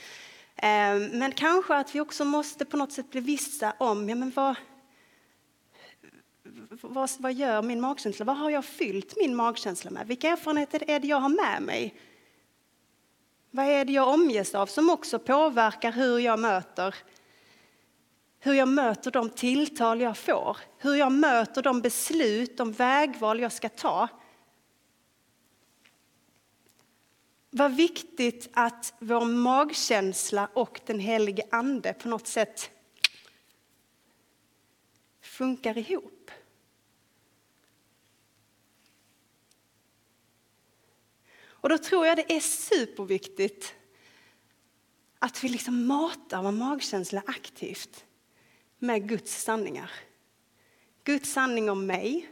Ehm, 0.56 1.06
men 1.06 1.32
kanske 1.32 1.74
att 1.74 1.94
vi 1.94 2.00
också 2.00 2.24
måste 2.24 2.64
på 2.64 2.76
något 2.76 2.92
sätt 2.92 3.10
bli 3.10 3.20
vissa 3.20 3.74
om, 3.78 4.08
ja 4.08 4.14
men 4.14 4.30
vad, 4.30 4.56
vad, 6.70 7.10
vad 7.18 7.32
gör 7.32 7.62
min 7.62 7.80
magkänsla? 7.80 8.24
Vad 8.24 8.36
har 8.36 8.50
jag 8.50 8.64
fyllt 8.64 9.16
min 9.16 9.36
magkänsla 9.36 9.90
med? 9.90 10.06
Vilka 10.06 10.28
erfarenheter 10.28 10.90
är 10.90 11.00
det 11.00 11.08
jag 11.08 11.20
har 11.20 11.28
med 11.28 11.62
mig? 11.62 11.94
Vad 13.50 13.66
är 13.66 13.84
det 13.84 13.92
jag 13.92 14.08
omges 14.08 14.54
av 14.54 14.66
som 14.66 14.90
också 14.90 15.18
påverkar 15.18 15.92
hur 15.92 16.18
jag 16.18 16.38
möter 16.38 16.94
hur 18.46 18.54
jag 18.54 18.68
möter 18.68 19.10
de 19.10 19.30
tilltal 19.30 20.00
jag 20.00 20.18
får, 20.18 20.56
hur 20.78 20.94
jag 20.94 21.12
möter 21.12 21.62
de 21.62 21.80
beslut, 21.80 22.56
de 22.56 22.72
vägval 22.72 23.40
jag 23.40 23.52
ska 23.52 23.68
ta. 23.68 24.08
Vad 27.50 27.76
viktigt 27.76 28.48
att 28.52 28.94
vår 28.98 29.24
magkänsla 29.24 30.48
och 30.54 30.80
den 30.86 30.98
helige 30.98 31.42
ande 31.50 31.92
på 31.92 32.08
något 32.08 32.26
sätt 32.26 32.70
funkar 35.20 35.78
ihop. 35.78 36.30
Och 41.38 41.68
då 41.68 41.78
tror 41.78 42.06
jag 42.06 42.16
det 42.16 42.36
är 42.36 42.40
superviktigt 42.40 43.74
att 45.18 45.44
vi 45.44 45.48
liksom 45.48 45.86
matar 45.86 46.42
vår 46.42 46.52
magkänsla 46.52 47.22
aktivt 47.26 48.06
med 48.78 49.08
Guds 49.08 49.42
sanningar. 49.42 49.90
Guds 51.04 51.32
sanning 51.32 51.70
om 51.70 51.86
mig. 51.86 52.28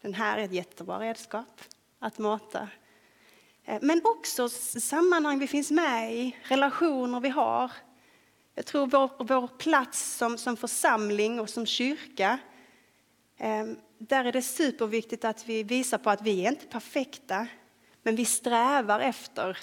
Den 0.00 0.14
här 0.14 0.38
är 0.38 0.44
ett 0.44 0.52
jättebra 0.52 1.00
redskap 1.00 1.60
att 1.98 2.18
mata. 2.18 2.68
Eh, 3.64 3.78
men 3.82 4.00
också 4.04 4.48
sammanhang 4.48 5.38
vi 5.38 5.46
finns 5.46 5.70
med 5.70 6.14
i, 6.14 6.36
relationer 6.42 7.20
vi 7.20 7.28
har. 7.28 7.72
Jag 8.54 8.66
tror 8.66 8.86
vår, 8.86 9.24
vår 9.24 9.48
plats 9.48 10.16
som, 10.16 10.38
som 10.38 10.56
församling 10.56 11.40
och 11.40 11.50
som 11.50 11.66
kyrka, 11.66 12.38
eh, 13.36 13.64
där 13.98 14.24
är 14.24 14.32
det 14.32 14.42
superviktigt 14.42 15.24
att 15.24 15.48
vi 15.48 15.62
visar 15.62 15.98
på 15.98 16.10
att 16.10 16.22
vi 16.22 16.44
är 16.46 16.50
inte 16.50 16.66
perfekta, 16.66 17.46
men 18.02 18.16
vi 18.16 18.24
strävar 18.24 19.00
efter 19.00 19.58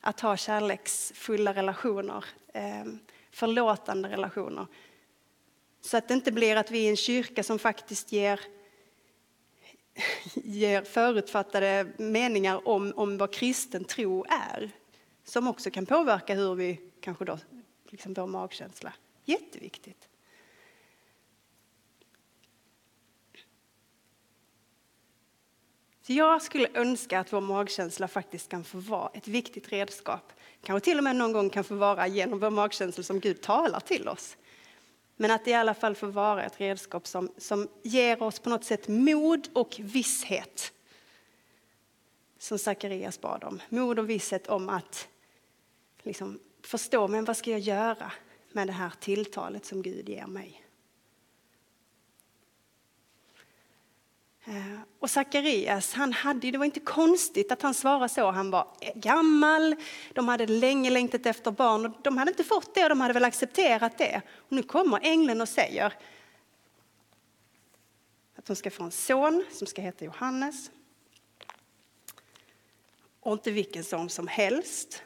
att 0.00 0.20
ha 0.20 0.36
kärleksfulla 0.36 1.54
relationer 1.54 2.24
Ehm, 2.52 2.98
förlåtande 3.30 4.08
relationer. 4.08 4.66
Så 5.80 5.96
att 5.96 6.08
det 6.08 6.14
inte 6.14 6.32
blir 6.32 6.56
att 6.56 6.70
vi 6.70 6.86
är 6.86 6.90
en 6.90 6.96
kyrka 6.96 7.42
som 7.42 7.58
faktiskt 7.58 8.12
ger, 8.12 8.40
ger 10.34 10.82
förutfattade 10.82 11.92
meningar 11.96 12.68
om, 12.68 12.92
om 12.96 13.18
vad 13.18 13.32
kristen 13.32 13.84
tro 13.84 14.24
är. 14.28 14.70
Som 15.24 15.48
också 15.48 15.70
kan 15.70 15.86
påverka 15.86 16.34
hur 16.34 16.54
vi 16.54 16.80
kanske 17.00 17.24
då, 17.24 17.38
liksom 17.88 18.14
vår 18.14 18.26
magkänsla. 18.26 18.92
Jätteviktigt. 19.24 20.08
Så 26.02 26.12
jag 26.12 26.42
skulle 26.42 26.68
önska 26.74 27.20
att 27.20 27.32
vår 27.32 27.40
magkänsla 27.40 28.08
faktiskt 28.08 28.48
kan 28.48 28.64
få 28.64 28.78
vara 28.78 29.10
ett 29.14 29.28
viktigt 29.28 29.72
redskap 29.72 30.32
kanske 30.62 30.84
till 30.84 30.98
och 30.98 31.04
med 31.04 31.16
någon 31.16 31.32
gång 31.32 31.50
kan 31.50 31.64
få 31.64 31.74
vara 31.74 32.06
genom 32.06 32.38
vår 32.38 32.50
magkänsla 32.50 33.02
som 33.02 33.20
Gud 33.20 33.40
talar 33.40 33.80
till 33.80 34.08
oss. 34.08 34.36
Men 35.16 35.30
att 35.30 35.44
det 35.44 35.50
i 35.50 35.54
alla 35.54 35.74
fall 35.74 35.94
får 35.94 36.06
vara 36.06 36.44
ett 36.44 36.60
redskap 36.60 37.06
som, 37.06 37.32
som 37.38 37.68
ger 37.82 38.22
oss 38.22 38.38
på 38.38 38.50
något 38.50 38.64
sätt 38.64 38.88
mod 38.88 39.48
och 39.52 39.76
visshet. 39.80 40.72
Som 42.38 42.58
Sakarias 42.58 43.20
bad 43.20 43.44
om. 43.44 43.60
Mod 43.68 43.98
och 43.98 44.10
visshet 44.10 44.46
om 44.46 44.68
att 44.68 45.08
liksom 46.02 46.40
förstå, 46.62 47.08
men 47.08 47.24
vad 47.24 47.36
ska 47.36 47.50
jag 47.50 47.60
göra 47.60 48.12
med 48.52 48.66
det 48.66 48.72
här 48.72 48.92
tilltalet 49.00 49.64
som 49.64 49.82
Gud 49.82 50.08
ger 50.08 50.26
mig? 50.26 50.62
Eh, 53.38 54.31
Eh, 54.44 54.80
och 54.98 55.10
Sakarias, 55.10 55.92
han 55.92 56.12
hade, 56.12 56.50
det 56.50 56.58
var 56.58 56.64
inte 56.64 56.80
konstigt 56.80 57.52
att 57.52 57.62
han 57.62 57.74
svarade 57.74 58.08
så. 58.08 58.30
Han 58.30 58.50
var 58.50 58.68
gammal, 58.94 59.76
de 60.12 60.28
hade 60.28 60.46
länge 60.46 60.90
längtat 60.90 61.26
efter 61.26 61.50
barn 61.50 61.86
och 61.86 61.92
de 62.02 62.18
hade 62.18 62.30
inte 62.30 62.44
fått 62.44 62.74
det 62.74 62.82
och 62.82 62.88
de 62.88 63.00
hade 63.00 63.14
väl 63.14 63.24
accepterat 63.24 63.98
det. 63.98 64.22
Och 64.36 64.52
nu 64.52 64.62
kommer 64.62 65.00
ängeln 65.02 65.40
och 65.40 65.48
säger 65.48 65.94
att 68.36 68.46
de 68.46 68.56
ska 68.56 68.70
få 68.70 68.84
en 68.84 68.90
son 68.90 69.44
som 69.52 69.66
ska 69.66 69.82
heta 69.82 70.04
Johannes. 70.04 70.70
Och 73.20 73.32
inte 73.32 73.50
vilken 73.50 73.84
son 73.84 74.10
som 74.10 74.26
helst. 74.26 75.02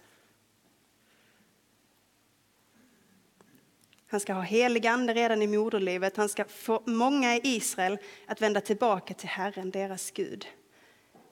Han 4.17 4.21
ska 4.21 4.33
ha 4.33 4.43
helig 4.43 4.87
ande 4.87 5.15
redan 5.15 5.43
i 5.43 5.47
moderlivet. 5.47 6.17
Han 6.17 6.29
ska 6.29 6.45
få 6.45 6.83
många 6.85 7.37
i 7.37 7.41
Israel 7.43 7.99
att 8.27 8.43
vända 8.43 8.61
tillbaka 8.61 9.15
till 9.15 9.29
Herren, 9.29 9.71
deras 9.71 10.11
Gud. 10.11 10.47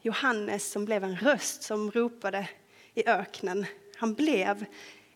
Johannes 0.01 0.73
som 0.73 0.85
blev 0.85 1.05
en 1.05 1.17
röst 1.17 1.63
som 1.63 1.91
ropade 1.91 2.49
i 2.95 3.09
öknen. 3.09 3.67
Han 3.97 4.15
blev 4.15 4.65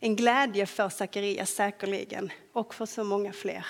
en 0.01 0.17
glädje 0.17 0.67
för 0.67 0.89
Sakarias 0.89 1.51
säkerligen 1.51 2.33
och 2.53 2.75
för 2.75 2.87
så 2.87 3.05
många 3.05 3.33
fler. 3.33 3.67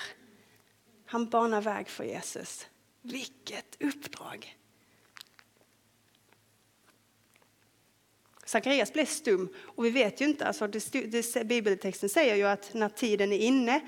Han 1.05 1.29
banar 1.29 1.61
väg 1.61 1.87
för 1.89 2.03
Jesus. 2.03 2.67
Vilket 3.01 3.77
uppdrag! 3.79 4.58
Sakarias 8.49 8.93
blev 8.93 9.05
stum 9.05 9.49
och 9.59 9.85
vi 9.85 9.89
vet 9.89 10.21
ju 10.21 10.25
inte, 10.25 10.45
alltså 10.45 10.67
det, 10.67 10.91
det, 10.91 11.43
bibeltexten 11.43 12.09
säger 12.09 12.35
ju 12.35 12.43
att 12.43 12.73
när 12.73 12.89
tiden 12.89 13.33
är 13.33 13.37
inne, 13.37 13.81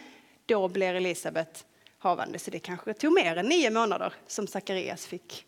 då 0.46 0.68
blir 0.68 0.94
Elisabet 0.94 1.65
havande. 1.98 2.39
Så 2.39 2.51
det 2.51 2.60
kanske 2.60 2.94
tog 2.94 3.13
mer 3.13 3.36
än 3.36 3.46
nio 3.46 3.70
månader 3.70 4.13
som 4.27 4.48
Sakarias 4.48 5.06
fick 5.06 5.46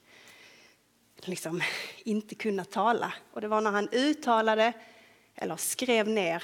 liksom 1.21 1.61
inte 2.03 2.35
kunna 2.35 2.65
tala. 2.65 3.13
Och 3.31 3.41
det 3.41 3.47
var 3.47 3.61
när 3.61 3.71
han 3.71 3.89
uttalade, 3.91 4.73
eller 5.35 5.55
skrev 5.55 6.07
ner, 6.07 6.43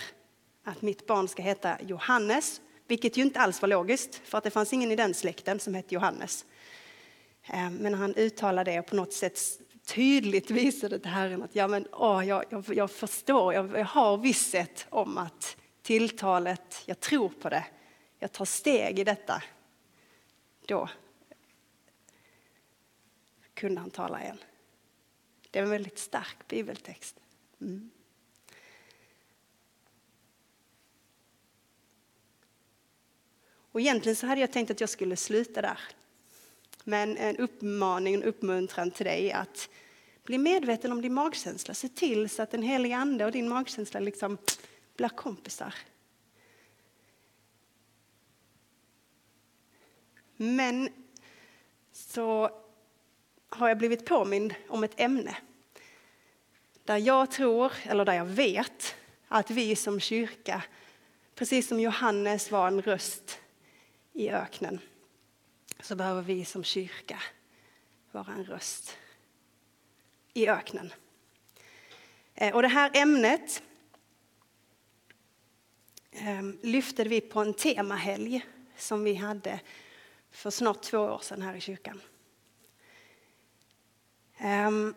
att 0.64 0.82
mitt 0.82 1.08
barn 1.08 1.28
ska 1.28 1.42
heta 1.42 1.78
Johannes, 1.82 2.62
vilket 2.88 3.18
ju 3.18 3.22
inte 3.22 3.40
alls 3.40 3.62
var 3.62 3.70
logiskt, 3.70 4.16
för 4.16 4.38
att 4.38 4.44
det 4.44 4.52
fanns 4.52 4.74
ingen 4.74 4.92
i 4.92 4.96
den 4.96 5.14
släkten 5.14 5.60
som 5.60 5.74
hette 5.74 5.94
Johannes. 5.94 6.46
Ehm, 7.44 7.76
men 7.76 7.94
han 7.94 8.16
uttalade 8.16 8.72
det 8.72 8.80
och 8.80 8.86
på 8.86 8.96
något 8.96 9.14
sätt 9.14 9.40
tydligt 9.94 10.52
visade 10.52 11.00
till 11.00 11.12
Herren 11.12 11.44
att 11.44 11.56
ja, 11.56 11.68
men, 11.68 11.88
åh, 11.92 12.28
jag, 12.28 12.46
jag, 12.50 12.64
jag 12.68 12.92
förstår, 12.92 13.54
jag, 13.54 13.78
jag 13.78 13.86
har 13.86 14.18
visshet 14.18 14.88
om 14.90 15.18
att 15.18 15.58
tilltalet, 15.82 16.84
jag 16.86 17.00
tror 17.00 17.30
på 17.30 17.50
det, 17.50 17.66
jag 18.20 18.32
tar 18.32 18.46
steg 18.46 19.00
i 19.00 19.04
detta. 19.04 19.44
Då 20.66 20.90
kunde 23.54 23.82
han 23.82 23.90
tala 23.90 24.22
igen. 24.24 24.38
Det 25.52 25.60
är 25.60 25.64
en 25.64 25.70
väldigt 25.70 26.00
stark 26.00 26.48
bibeltext. 26.48 27.16
Mm. 27.62 27.92
Och 33.72 33.82
egentligen 33.82 34.16
så 34.16 34.28
hade 34.28 34.42
jag 34.42 34.52
tänkt 34.52 34.72
att 34.72 34.82
jag 34.82 34.90
skulle 34.90 35.16
sluta 35.16 35.62
där. 35.62 35.80
Men 36.84 37.18
en 37.18 37.38
uppmaning, 37.38 38.14
en 38.14 38.24
uppmuntran 38.24 38.92
till 38.92 39.06
dig 39.06 39.32
att 39.32 39.70
bli 40.30 40.38
medveten 40.38 40.92
om 40.92 41.02
din 41.02 41.14
magkänsla. 41.14 41.74
Se 41.74 41.90
till 41.90 42.30
så 42.30 42.42
att 42.42 42.52
den 42.52 42.62
heliga 42.62 42.98
ande 42.98 43.26
och 43.26 43.32
din 43.32 43.50
magkänsla 43.50 44.00
liksom 44.00 44.38
blir 44.96 45.10
kompisar. 45.10 45.76
Men 50.36 50.90
så 51.92 52.50
har 53.50 53.68
jag 53.68 53.78
blivit 53.78 54.06
påmind 54.06 54.56
om 54.68 54.84
ett 54.84 55.00
ämne 55.00 55.38
där 56.84 56.98
jag 56.98 57.32
tror, 57.32 57.74
eller 57.84 58.06
där 58.06 58.14
jag 58.14 58.26
vet, 58.26 58.96
att 59.28 59.52
vi 59.52 59.76
som 59.76 60.00
kyrka, 60.00 60.64
precis 61.36 61.68
som 61.68 61.80
Johannes 61.80 62.52
var 62.52 62.68
en 62.68 62.82
röst 62.82 63.40
i 64.14 64.30
öknen, 64.30 64.80
så 65.80 65.96
behöver 65.96 66.22
vi 66.22 66.46
som 66.46 66.64
kyrka 66.64 67.22
vara 68.12 68.34
en 68.34 68.46
röst 68.46 68.98
i 70.34 70.48
öknen. 70.48 70.94
Eh, 72.36 72.56
och 72.56 72.62
det 72.62 72.68
här 72.68 72.92
ämnet 72.94 73.64
ehm, 76.12 76.60
lyfte 76.64 77.04
vi 77.04 77.22
på 77.22 77.40
en 77.40 77.54
temahelg 77.54 78.46
som 78.78 79.04
vi 79.04 79.14
hade 79.14 79.60
för 80.32 80.50
snart 80.50 80.82
två 80.82 81.00
år 81.00 81.20
sedan 81.20 81.42
här 81.42 81.56
i 81.56 81.62
kyrkan. 81.62 82.02
Ehm, 84.38 84.96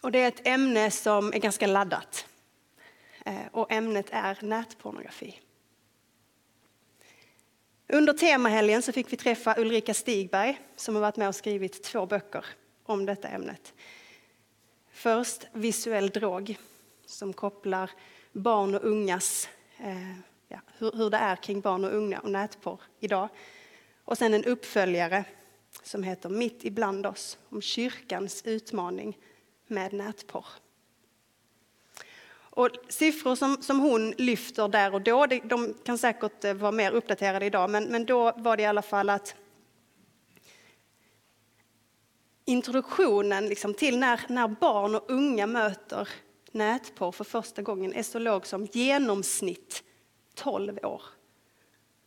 och 0.00 0.12
det 0.12 0.18
är 0.18 0.28
ett 0.28 0.46
ämne 0.46 0.90
som 0.90 1.32
är 1.32 1.38
ganska 1.38 1.66
laddat. 1.66 2.26
Eh, 3.24 3.46
och 3.52 3.72
ämnet 3.72 4.06
är 4.10 4.38
nätpornografi. 4.40 5.40
Under 7.88 8.12
temahelgen 8.12 8.82
så 8.82 8.92
fick 8.92 9.12
vi 9.12 9.16
träffa 9.16 9.54
Ulrika 9.58 9.94
Stigberg 9.94 10.60
som 10.76 10.94
har 10.94 11.02
varit 11.02 11.16
med 11.16 11.28
och 11.28 11.34
skrivit 11.34 11.82
två 11.82 12.06
böcker 12.06 12.46
om 12.84 13.06
detta 13.06 13.28
ämnet. 13.28 13.74
Först 14.92 15.46
Visuell 15.52 16.08
drog 16.08 16.58
som 17.06 17.32
kopplar 17.32 17.90
barn 18.32 18.74
och 18.74 18.84
ungas, 18.84 19.48
eh, 19.78 20.18
ja, 20.48 20.58
hur, 20.78 20.92
hur 20.92 21.10
det 21.10 21.16
är 21.16 21.36
kring 21.36 21.60
barn 21.60 21.84
och 21.84 21.94
unga 21.94 22.20
och 22.20 22.30
nätporr 22.30 22.80
idag. 23.00 23.28
Och 24.04 24.18
sen 24.18 24.34
en 24.34 24.44
uppföljare 24.44 25.24
som 25.82 26.02
heter 26.02 26.28
Mitt 26.28 26.64
ibland 26.64 27.06
oss 27.06 27.38
om 27.48 27.62
kyrkans 27.62 28.42
utmaning 28.46 29.18
med 29.66 29.92
nätporr. 29.92 30.46
Och 32.34 32.70
siffror 32.88 33.34
som, 33.34 33.62
som 33.62 33.80
hon 33.80 34.10
lyfter 34.10 34.68
där 34.68 34.94
och 34.94 35.02
då, 35.02 35.26
de 35.26 35.74
kan 35.84 35.98
säkert 35.98 36.44
eh, 36.44 36.54
vara 36.54 36.72
mer 36.72 36.90
uppdaterade 36.92 37.46
idag, 37.46 37.70
men, 37.70 37.84
men 37.84 38.04
då 38.04 38.32
var 38.36 38.56
det 38.56 38.62
i 38.62 38.66
alla 38.66 38.82
fall 38.82 39.10
att 39.10 39.34
introduktionen 42.44 43.48
liksom 43.48 43.74
till 43.74 43.98
när, 43.98 44.20
när 44.28 44.48
barn 44.48 44.94
och 44.94 45.10
unga 45.10 45.46
möter 45.46 46.08
nätporr 46.52 47.12
för 47.12 47.24
första 47.24 47.62
gången 47.62 47.94
är 47.94 48.02
så 48.02 48.18
låg 48.18 48.46
som 48.46 48.66
genomsnitt 48.72 49.82
12 50.34 50.78
år. 50.82 51.02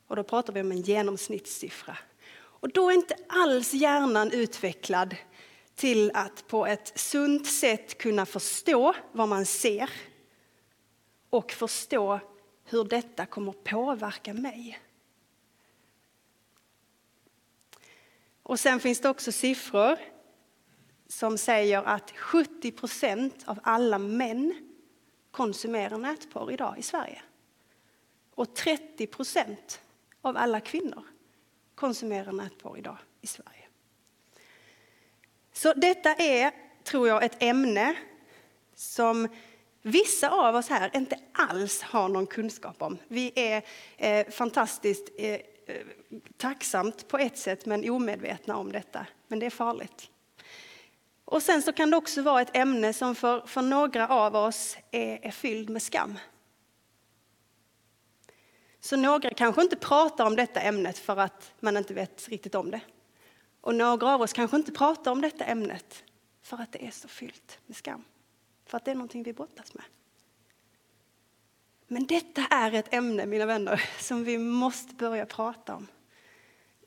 Och 0.08 0.16
då 0.16 0.24
pratar 0.24 0.54
vi 0.54 0.62
om 0.62 0.72
en 0.72 0.82
genomsnittssiffra. 0.82 1.98
Och 2.38 2.70
då 2.70 2.90
är 2.90 2.94
inte 2.94 3.16
alls 3.28 3.74
hjärnan 3.74 4.32
utvecklad 4.32 5.16
till 5.76 6.12
att 6.14 6.48
på 6.48 6.66
ett 6.66 7.00
sunt 7.00 7.48
sätt 7.48 7.98
kunna 7.98 8.26
förstå 8.26 8.96
vad 9.12 9.30
man 9.30 9.46
ser 9.46 9.90
och 11.30 11.52
förstå 11.52 12.20
hur 12.66 12.84
detta 12.84 13.26
kommer 13.26 13.52
påverka 13.52 14.34
mig. 14.34 14.80
Och 18.44 18.60
sen 18.60 18.80
finns 18.80 19.00
det 19.00 19.10
också 19.10 19.32
siffror 19.32 20.15
som 21.16 21.38
säger 21.38 21.84
att 21.84 22.12
70 22.12 22.72
procent 22.72 23.44
av 23.46 23.60
alla 23.64 23.98
män 23.98 24.72
konsumerar 25.32 25.98
nätporr 25.98 26.52
idag 26.52 26.76
i 26.78 26.82
Sverige. 26.82 27.22
Och 28.36 28.56
30 28.56 29.08
procent 29.08 29.82
av 30.22 30.38
alla 30.38 30.60
kvinnor 30.60 31.04
konsumerar 31.76 32.32
nätporr 32.32 32.78
idag 32.78 32.98
i 33.22 33.28
Sverige. 33.28 33.68
Så 35.54 35.74
detta 35.74 36.16
är, 36.16 36.52
tror 36.84 37.08
jag, 37.08 37.24
ett 37.24 37.44
ämne 37.44 37.96
som 38.76 39.28
vissa 39.82 40.30
av 40.30 40.56
oss 40.56 40.70
här 40.70 40.92
inte 40.94 41.20
alls 41.32 41.82
har 41.82 42.10
någon 42.10 42.28
kunskap 42.28 42.82
om. 42.82 42.98
Vi 43.08 43.32
är 43.36 43.64
eh, 43.98 44.32
fantastiskt 44.32 45.10
eh, 45.18 45.34
eh 45.34 45.42
tacksamt 46.38 47.08
på 47.08 47.18
ett 47.18 47.38
sätt, 47.38 47.66
men 47.66 47.90
omedvetna 47.90 48.58
om 48.58 48.72
detta. 48.72 49.06
Men 49.28 49.40
det 49.40 49.46
är 49.46 49.50
farligt. 49.50 50.10
Och 51.26 51.44
sen 51.44 51.62
så 51.62 51.74
kan 51.74 51.90
det 51.90 51.98
också 51.98 52.22
vara 52.22 52.42
ett 52.42 52.56
ämne 52.56 52.94
som 52.94 53.16
för, 53.16 53.48
för 53.48 53.62
några 53.62 54.08
av 54.08 54.36
oss 54.36 54.78
är, 54.92 55.26
är 55.26 55.32
fylld 55.32 55.70
med 55.70 55.82
skam. 55.82 56.20
Så 58.80 58.98
några 58.98 59.30
kanske 59.30 59.62
inte 59.62 59.76
pratar 59.76 60.26
om 60.26 60.36
detta 60.36 60.62
ämnet 60.62 60.98
för 60.98 61.18
att 61.18 61.54
man 61.60 61.78
inte 61.78 61.94
vet 61.94 62.30
riktigt 62.30 62.56
om 62.56 62.72
det. 62.72 62.82
Och 63.62 63.76
några 63.76 64.14
av 64.14 64.22
oss 64.22 64.34
kanske 64.34 64.58
inte 64.58 64.72
pratar 64.72 65.12
om 65.12 65.22
detta 65.22 65.46
ämnet 65.46 66.04
för 66.42 66.58
att 66.58 66.72
det 66.72 66.88
är 66.88 66.92
så 66.92 67.08
fyllt 67.08 67.60
med 67.66 67.78
skam. 67.78 68.04
För 68.66 68.78
att 68.78 68.86
det 68.86 68.92
är 68.92 68.96
någonting 68.96 69.24
vi 69.24 69.34
brottas 69.34 69.74
med. 69.74 69.86
Men 71.88 72.06
detta 72.06 72.46
är 72.50 72.72
ett 72.72 72.94
ämne, 72.94 73.26
mina 73.26 73.46
vänner, 73.46 73.90
som 74.00 74.24
vi 74.24 74.38
måste 74.38 74.96
börja 74.96 75.26
prata 75.26 75.76
om 75.76 75.88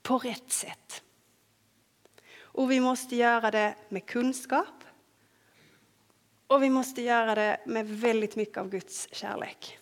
på 0.03 0.19
rätt 0.19 0.53
sätt. 0.53 1.03
Och 2.59 2.71
vi 2.71 2.81
måste 2.81 3.17
göra 3.17 3.51
det 3.51 3.75
med 3.89 4.07
kunskap. 4.07 4.85
Och 6.47 6.63
vi 6.63 6.71
måste 6.71 7.03
göra 7.03 7.35
det 7.35 7.61
med 7.67 7.89
väldigt 7.89 8.37
mycket 8.37 8.57
av 8.59 8.71
Guds 8.71 9.09
kärlek. 9.13 9.79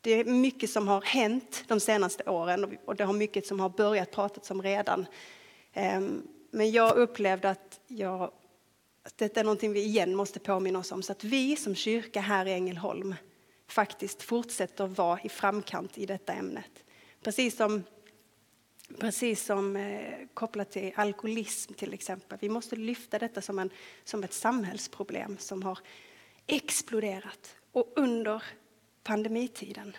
Det 0.00 0.10
är 0.10 0.24
mycket 0.24 0.70
som 0.70 0.88
har 0.88 1.02
hänt 1.02 1.64
de 1.68 1.80
senaste 1.80 2.30
åren 2.30 2.78
och 2.84 2.96
det 2.96 3.04
har 3.04 3.12
mycket 3.12 3.46
som 3.46 3.60
har 3.60 3.68
börjat 3.68 4.10
pratas 4.10 4.50
om 4.50 4.62
redan. 4.62 5.06
Ehm, 5.72 6.22
men 6.50 6.70
jag 6.70 6.96
upplevde 6.96 7.50
att, 7.50 7.80
jag, 7.86 8.30
att 9.02 9.18
detta 9.18 9.40
är 9.40 9.44
någonting 9.44 9.72
vi 9.72 9.82
igen 9.82 10.16
måste 10.16 10.38
påminna 10.38 10.78
oss 10.78 10.92
om 10.92 11.02
så 11.02 11.12
att 11.12 11.24
vi 11.24 11.56
som 11.56 11.74
kyrka 11.74 12.20
här 12.20 12.46
i 12.46 12.52
Ängelholm 12.52 13.14
faktiskt 13.66 14.22
fortsätter 14.22 14.86
vara 14.86 15.20
i 15.20 15.28
framkant 15.28 15.98
i 15.98 16.06
detta 16.06 16.32
ämnet. 16.32 16.84
Precis 17.22 17.56
som, 17.56 17.82
precis 18.98 19.44
som 19.44 19.76
eh, 19.76 20.26
kopplat 20.34 20.70
till 20.70 20.92
alkoholism 20.96 21.74
till 21.74 21.94
exempel. 21.94 22.38
Vi 22.40 22.48
måste 22.48 22.76
lyfta 22.76 23.18
detta 23.18 23.42
som, 23.42 23.58
en, 23.58 23.70
som 24.04 24.24
ett 24.24 24.32
samhällsproblem 24.32 25.38
som 25.38 25.62
har 25.62 25.78
exploderat. 26.46 27.56
Och 27.72 27.92
under 27.96 28.42
pandemitiden, 29.02 29.96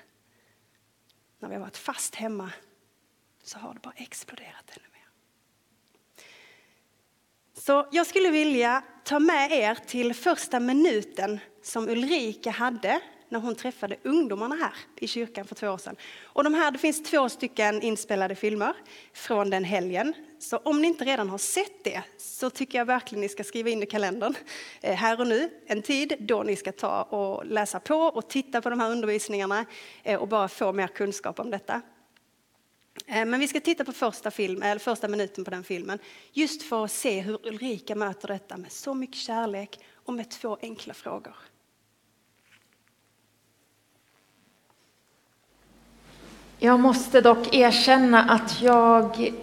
när 1.39 1.49
vi 1.49 1.55
har 1.55 1.61
varit 1.61 1.77
fast 1.77 2.15
hemma, 2.15 2.51
så 3.43 3.59
har 3.59 3.73
det 3.73 3.79
bara 3.79 3.93
exploderat 3.97 4.71
ännu 4.77 4.87
mer. 4.91 5.07
Så 7.53 7.87
jag 7.91 8.07
skulle 8.07 8.29
vilja 8.29 8.83
ta 9.03 9.19
med 9.19 9.51
er 9.51 9.75
till 9.75 10.13
första 10.13 10.59
minuten 10.59 11.39
som 11.61 11.89
Ulrika 11.89 12.51
hade 12.51 13.01
när 13.29 13.39
hon 13.39 13.55
träffade 13.55 13.97
ungdomarna 14.03 14.55
här 14.55 14.73
i 14.95 15.07
kyrkan 15.07 15.45
för 15.45 15.55
två 15.55 15.67
år 15.67 15.77
sedan. 15.77 15.95
Och 16.23 16.43
de 16.43 16.53
här, 16.53 16.71
det 16.71 16.77
finns 16.77 17.03
två 17.03 17.29
stycken 17.29 17.81
inspelade 17.81 18.35
filmer 18.35 18.73
från 19.13 19.49
den 19.49 19.63
helgen. 19.63 20.13
Så 20.39 20.57
om 20.57 20.81
ni 20.81 20.87
inte 20.87 21.05
redan 21.05 21.29
har 21.29 21.37
sett 21.37 21.83
det 21.83 22.03
så 22.17 22.49
tycker 22.49 22.77
jag 22.77 22.85
verkligen 22.85 23.21
ni 23.21 23.29
ska 23.29 23.43
skriva 23.43 23.69
in 23.69 23.83
i 23.83 23.85
kalendern 23.85 24.35
eh, 24.81 24.95
här 24.95 25.19
och 25.19 25.27
nu, 25.27 25.49
en 25.67 25.81
tid 25.81 26.15
då 26.19 26.43
ni 26.43 26.55
ska 26.55 26.71
ta 26.71 27.03
och 27.03 27.45
läsa 27.45 27.79
på 27.79 27.95
och 27.95 28.29
titta 28.29 28.61
på 28.61 28.69
de 28.69 28.79
här 28.79 28.91
undervisningarna 28.91 29.65
eh, 30.03 30.19
och 30.19 30.27
bara 30.27 30.47
få 30.47 30.73
mer 30.73 30.87
kunskap 30.87 31.39
om 31.39 31.49
detta. 31.49 31.81
Eh, 33.07 33.25
men 33.25 33.39
vi 33.39 33.47
ska 33.47 33.59
titta 33.59 33.85
på 33.85 33.91
första, 33.91 34.31
film, 34.31 34.61
eller 34.61 34.79
första 34.79 35.07
minuten 35.07 35.43
på 35.43 35.51
den 35.51 35.63
filmen 35.63 35.99
just 36.31 36.63
för 36.63 36.85
att 36.85 36.91
se 36.91 37.19
hur 37.19 37.47
Ulrika 37.47 37.95
möter 37.95 38.27
detta 38.27 38.57
med 38.57 38.71
så 38.71 38.93
mycket 38.93 39.15
kärlek 39.15 39.79
och 39.93 40.13
med 40.13 40.29
två 40.29 40.57
enkla 40.61 40.93
frågor. 40.93 41.35
Jag 46.67 46.79
måste 46.79 47.21
dock 47.21 47.53
erkänna 47.55 48.21
att 48.23 48.61
jag 48.61 49.33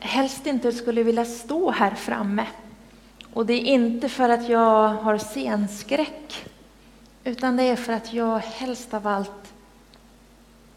helst 0.00 0.46
inte 0.46 0.72
skulle 0.72 1.02
vilja 1.02 1.24
stå 1.24 1.70
här 1.70 1.94
framme. 1.94 2.46
Och 3.32 3.46
det 3.46 3.52
är 3.52 3.64
inte 3.64 4.08
för 4.08 4.28
att 4.28 4.48
jag 4.48 4.88
har 4.88 5.18
scenskräck, 5.18 6.46
utan 7.24 7.56
det 7.56 7.62
är 7.62 7.76
för 7.76 7.92
att 7.92 8.12
jag 8.12 8.38
helst 8.38 8.94
av 8.94 9.06
allt 9.06 9.54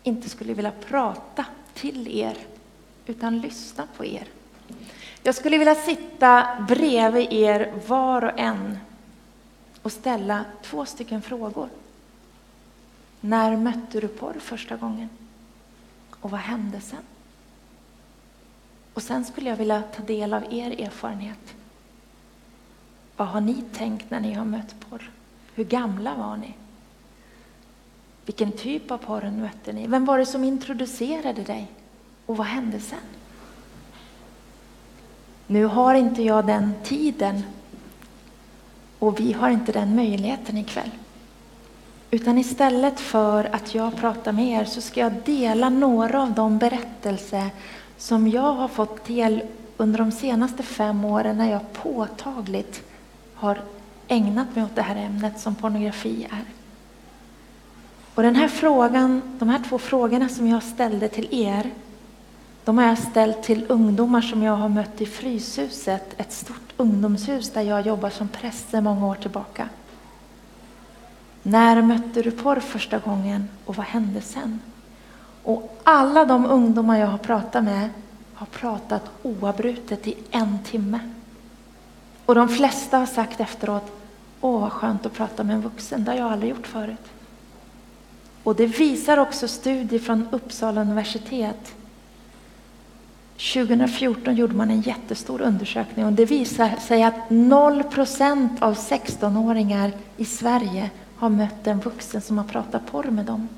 inte 0.03 0.29
skulle 0.29 0.53
vilja 0.53 0.71
prata 0.89 1.45
till 1.73 2.07
er, 2.07 2.37
utan 3.05 3.39
lyssna 3.39 3.83
på 3.97 4.05
er. 4.05 4.27
Jag 5.23 5.35
skulle 5.35 5.57
vilja 5.57 5.75
sitta 5.75 6.47
bredvid 6.67 7.33
er 7.33 7.73
var 7.87 8.23
och 8.23 8.39
en 8.39 8.77
och 9.81 9.91
ställa 9.91 10.45
två 10.63 10.85
stycken 10.85 11.21
frågor. 11.21 11.69
När 13.21 13.57
mötte 13.57 13.99
du 13.99 14.07
porr 14.07 14.35
första 14.39 14.75
gången? 14.75 15.09
Och 16.21 16.31
vad 16.31 16.39
hände 16.39 16.81
sen? 16.81 17.03
Och 18.93 19.03
sen 19.03 19.25
skulle 19.25 19.49
jag 19.49 19.57
vilja 19.57 19.83
ta 19.95 20.03
del 20.03 20.33
av 20.33 20.53
er 20.53 20.81
erfarenhet. 20.81 21.55
Vad 23.17 23.27
har 23.27 23.41
ni 23.41 23.63
tänkt 23.73 24.11
när 24.11 24.19
ni 24.19 24.33
har 24.33 24.45
mött 24.45 24.75
porr? 24.89 25.11
Hur 25.55 25.63
gamla 25.63 26.15
var 26.15 26.37
ni? 26.37 26.53
Vilken 28.25 28.51
typ 28.51 28.91
av 28.91 28.97
porr 28.97 29.31
mötte 29.31 29.73
ni? 29.73 29.87
Vem 29.87 30.05
var 30.05 30.17
det 30.17 30.25
som 30.25 30.43
introducerade 30.43 31.43
dig? 31.43 31.71
Och 32.25 32.37
vad 32.37 32.47
hände 32.47 32.79
sen? 32.79 32.99
Nu 35.47 35.65
har 35.65 35.93
inte 35.93 36.23
jag 36.23 36.45
den 36.45 36.73
tiden 36.83 37.43
och 38.99 39.19
vi 39.19 39.33
har 39.33 39.49
inte 39.49 39.71
den 39.71 39.95
möjligheten 39.95 40.57
ikväll. 40.57 40.91
Utan 42.11 42.37
istället 42.37 42.99
för 42.99 43.55
att 43.55 43.75
jag 43.75 43.95
pratar 43.95 44.31
med 44.31 44.61
er 44.61 44.65
så 44.65 44.81
ska 44.81 44.99
jag 44.99 45.13
dela 45.25 45.69
några 45.69 46.21
av 46.21 46.31
de 46.33 46.57
berättelser 46.57 47.49
som 47.97 48.27
jag 48.27 48.53
har 48.53 48.67
fått 48.67 49.05
del 49.05 49.41
under 49.77 49.99
de 49.99 50.11
senaste 50.11 50.63
fem 50.63 51.05
åren 51.05 51.37
när 51.37 51.51
jag 51.51 51.73
påtagligt 51.73 52.83
har 53.35 53.61
ägnat 54.07 54.55
mig 54.55 54.63
åt 54.65 54.75
det 54.75 54.81
här 54.81 54.95
ämnet 54.95 55.39
som 55.39 55.55
pornografi 55.55 56.27
är. 56.31 56.43
Och 58.15 58.23
den 58.23 58.35
här 58.35 58.47
frågan, 58.47 59.21
de 59.39 59.49
här 59.49 59.61
två 59.69 59.77
frågorna 59.79 60.29
som 60.29 60.47
jag 60.47 60.63
ställde 60.63 61.07
till 61.07 61.27
er, 61.31 61.71
de 62.65 62.77
har 62.77 62.85
jag 62.85 62.97
ställt 62.97 63.43
till 63.43 63.65
ungdomar 63.69 64.21
som 64.21 64.43
jag 64.43 64.55
har 64.55 64.69
mött 64.69 65.01
i 65.01 65.05
Fryshuset, 65.05 66.13
ett 66.17 66.31
stort 66.31 66.73
ungdomshus 66.77 67.49
där 67.49 67.61
jag 67.61 67.87
jobbar 67.87 68.09
som 68.09 68.27
präst 68.27 68.69
sedan 68.69 68.83
många 68.83 69.07
år 69.07 69.15
tillbaka. 69.15 69.69
När 71.47 71.81
mötte 71.81 72.21
du 72.21 72.31
porr 72.31 72.59
första 72.59 72.99
gången 72.99 73.49
och 73.65 73.75
vad 73.75 73.85
hände 73.85 74.21
sen? 74.21 74.59
Och 75.43 75.81
alla 75.83 76.25
de 76.25 76.45
ungdomar 76.45 76.99
jag 76.99 77.07
har 77.07 77.17
pratat 77.17 77.63
med 77.63 77.89
har 78.33 78.45
pratat 78.45 79.03
oavbrutet 79.23 80.07
i 80.07 80.17
en 80.31 80.59
timme. 80.63 80.99
Och 82.25 82.35
de 82.35 82.49
flesta 82.49 82.97
har 82.97 83.05
sagt 83.05 83.39
efteråt, 83.39 83.91
åh 84.41 84.61
vad 84.61 84.71
skönt 84.71 85.05
att 85.05 85.13
prata 85.13 85.43
med 85.43 85.55
en 85.55 85.61
vuxen, 85.61 86.03
det 86.03 86.11
har 86.11 86.17
jag 86.17 86.31
aldrig 86.31 86.49
gjort 86.49 86.67
förut. 86.67 87.05
Och 88.43 88.55
det 88.55 88.67
visar 88.67 89.17
också 89.17 89.47
studier 89.47 89.99
från 89.99 90.27
Uppsala 90.31 90.81
universitet. 90.81 91.75
2014 93.53 94.35
gjorde 94.35 94.55
man 94.55 94.71
en 94.71 94.81
jättestor 94.81 95.41
undersökning 95.41 96.05
och 96.05 96.13
det 96.13 96.25
visar 96.25 96.75
sig 96.87 97.03
att 97.03 97.29
0 97.29 97.83
procent 97.83 98.61
av 98.61 98.73
16-åringar 98.73 99.91
i 100.17 100.25
Sverige 100.25 100.89
har 101.19 101.29
mött 101.29 101.67
en 101.67 101.79
vuxen 101.79 102.21
som 102.21 102.37
har 102.37 102.45
pratat 102.45 102.91
porr 102.91 103.09
med 103.09 103.25
dem. 103.25 103.49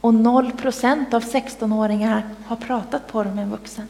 Och 0.00 0.14
0 0.14 0.52
procent 0.52 1.14
av 1.14 1.22
16-åringar 1.22 2.22
har 2.46 2.56
pratat 2.56 3.06
porr 3.08 3.24
med 3.24 3.44
en 3.44 3.50
vuxen. 3.50 3.88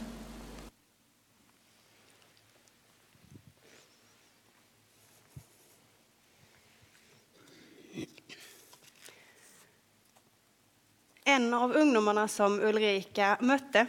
En 11.25 11.55
av 11.55 11.77
ungdomarna 11.77 12.29
som 12.29 12.61
Ulrika 12.61 13.37
mötte 13.41 13.87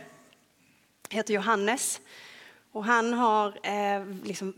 heter 1.10 1.34
Johannes. 1.34 2.02
Och 2.72 2.86
han 2.86 3.14
har 3.14 3.48
eh, 3.48 4.06
liksom 4.24 4.54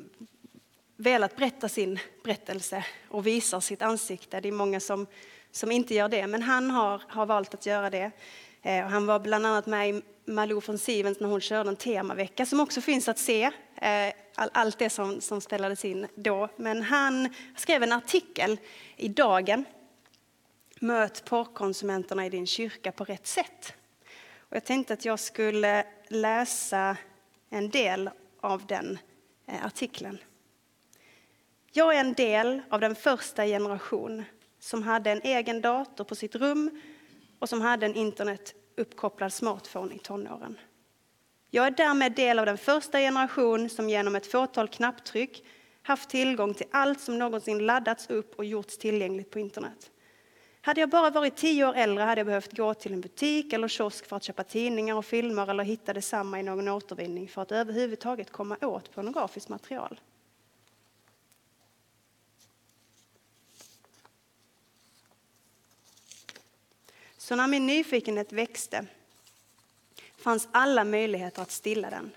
velat 0.97 1.35
berätta 1.35 1.69
sin 1.69 1.99
berättelse 2.23 2.85
och 3.09 3.27
visar 3.27 3.59
sitt 3.59 3.81
ansikte. 3.81 4.39
Det 4.39 4.47
är 4.47 4.51
många 4.51 4.79
som, 4.79 5.07
som 5.51 5.71
inte 5.71 5.93
gör 5.93 6.09
det, 6.09 6.27
men 6.27 6.41
han 6.41 6.71
har, 6.71 7.01
har 7.07 7.25
valt 7.25 7.53
att 7.53 7.65
göra 7.65 7.89
det. 7.89 8.11
Eh, 8.61 8.85
han 8.85 9.05
var 9.05 9.19
bland 9.19 9.45
annat 9.45 9.65
med 9.65 9.89
i 9.89 10.01
Malou 10.25 10.61
von 10.65 10.77
Sivens 10.77 11.19
när 11.19 11.27
hon 11.27 11.41
körde 11.41 11.69
en 11.69 11.75
temavecka 11.75 12.45
som 12.45 12.59
också 12.59 12.81
finns 12.81 13.07
att 13.07 13.19
se. 13.19 13.43
Eh, 13.75 14.13
all, 14.35 14.49
allt 14.53 14.79
det 14.79 14.89
som, 14.89 15.21
som 15.21 15.41
spelades 15.41 15.85
in 15.85 16.07
då. 16.15 16.49
Men 16.55 16.81
han 16.81 17.29
skrev 17.55 17.83
en 17.83 17.91
artikel 17.91 18.57
i 18.95 19.07
Dagen. 19.07 19.65
Möt 20.79 21.25
porrkonsumenterna 21.25 22.25
i 22.25 22.29
din 22.29 22.47
kyrka 22.47 22.91
på 22.91 23.03
rätt 23.03 23.27
sätt. 23.27 23.73
Och 24.49 24.55
jag 24.55 24.65
tänkte 24.65 24.93
att 24.93 25.05
jag 25.05 25.19
skulle 25.19 25.85
läsa 26.07 26.97
en 27.49 27.69
del 27.69 28.09
av 28.41 28.65
den 28.65 28.99
eh, 29.47 29.65
artikeln. 29.65 30.17
Jag 31.77 31.95
är 31.95 31.99
en 31.99 32.13
del 32.13 32.61
av 32.69 32.81
den 32.81 32.95
första 32.95 33.45
generation 33.45 34.23
som 34.59 34.83
hade 34.83 35.11
en 35.11 35.21
egen 35.21 35.61
dator 35.61 36.03
på 36.03 36.15
sitt 36.15 36.35
rum 36.35 36.81
och 37.39 37.49
som 37.49 37.61
hade 37.61 37.85
en 37.85 37.95
internetuppkopplad 37.95 39.33
smartphone 39.33 39.95
i 39.95 39.99
tonåren. 39.99 40.59
Jag 41.49 41.67
är 41.67 41.71
därmed 41.71 42.11
del 42.11 42.39
av 42.39 42.45
den 42.45 42.57
första 42.57 42.99
generation 42.99 43.69
som 43.69 43.89
genom 43.89 44.15
ett 44.15 44.31
fåtal 44.31 44.67
knapptryck 44.67 45.43
haft 45.81 46.09
tillgång 46.09 46.53
till 46.53 46.67
allt 46.71 47.01
som 47.01 47.19
någonsin 47.19 47.65
laddats 47.65 48.09
upp 48.09 48.35
och 48.35 48.45
gjorts 48.45 48.77
tillgängligt 48.77 49.31
på 49.31 49.39
internet. 49.39 49.91
Hade 50.61 50.79
jag 50.79 50.89
bara 50.89 51.09
varit 51.09 51.35
tio 51.35 51.67
år 51.67 51.73
äldre 51.73 52.03
hade 52.03 52.19
jag 52.19 52.27
behövt 52.27 52.57
gå 52.57 52.73
till 52.73 52.93
en 52.93 53.01
butik 53.01 53.53
eller 53.53 53.67
kiosk 53.67 54.05
för 54.05 54.15
att 54.15 54.23
köpa 54.23 54.43
tidningar 54.43 54.95
och 54.95 55.05
filmer 55.05 55.49
eller 55.49 55.63
hitta 55.63 55.93
detsamma 55.93 56.39
i 56.39 56.43
någon 56.43 56.67
återvinning 56.67 57.27
för 57.27 57.41
att 57.41 57.51
överhuvudtaget 57.51 58.31
komma 58.31 58.57
åt 58.61 58.91
pornografiskt 58.91 59.49
material. 59.49 59.99
Så 67.27 67.35
när 67.35 67.47
min 67.47 67.65
nyfikenhet 67.65 68.33
växte 68.33 68.85
fanns 70.17 70.47
alla 70.51 70.83
möjligheter 70.83 71.41
att 71.41 71.51
stilla 71.51 71.89
den. 71.89 72.11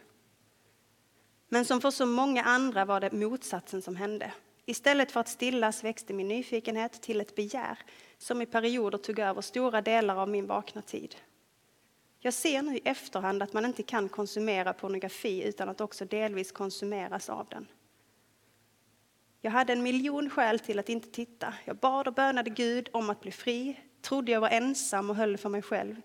Men 1.48 1.64
som 1.64 1.80
för 1.80 1.90
så 1.90 2.06
många 2.06 2.42
andra 2.42 2.84
var 2.84 3.00
det 3.00 3.12
motsatsen 3.12 3.82
som 3.82 3.96
hände. 3.96 4.32
Istället 4.66 5.12
för 5.12 5.20
att 5.20 5.28
stillas 5.28 5.84
växte 5.84 6.12
min 6.12 6.28
nyfikenhet 6.28 7.02
till 7.02 7.20
ett 7.20 7.34
begär 7.34 7.78
som 8.18 8.42
i 8.42 8.46
perioder 8.46 8.98
tog 8.98 9.18
över 9.18 9.40
stora 9.40 9.82
delar 9.82 10.16
av 10.16 10.28
min 10.28 10.46
vakna 10.46 10.82
tid. 10.82 11.16
Jag 12.18 12.34
ser 12.34 12.62
nu 12.62 12.76
i 12.76 12.80
efterhand 12.84 13.42
att 13.42 13.52
man 13.52 13.64
inte 13.64 13.82
kan 13.82 14.08
konsumera 14.08 14.72
pornografi 14.72 15.42
utan 15.44 15.68
att 15.68 15.80
också 15.80 16.04
delvis 16.04 16.52
konsumeras 16.52 17.28
av 17.28 17.46
den. 17.50 17.66
Jag 19.40 19.50
hade 19.50 19.72
en 19.72 19.82
miljon 19.82 20.30
skäl 20.30 20.58
till 20.58 20.78
att 20.78 20.88
inte 20.88 21.10
titta. 21.10 21.54
Jag 21.64 21.76
bad 21.76 22.08
och 22.08 22.14
bönade 22.14 22.50
Gud 22.50 22.88
om 22.92 23.10
att 23.10 23.20
bli 23.20 23.32
fri, 23.32 23.76
trodde 24.02 24.32
jag 24.32 24.40
var 24.40 24.48
ensam 24.48 25.10
och 25.10 25.16
höll 25.16 25.36
för 25.36 25.48
mig 25.48 25.62
själv. 25.62 26.02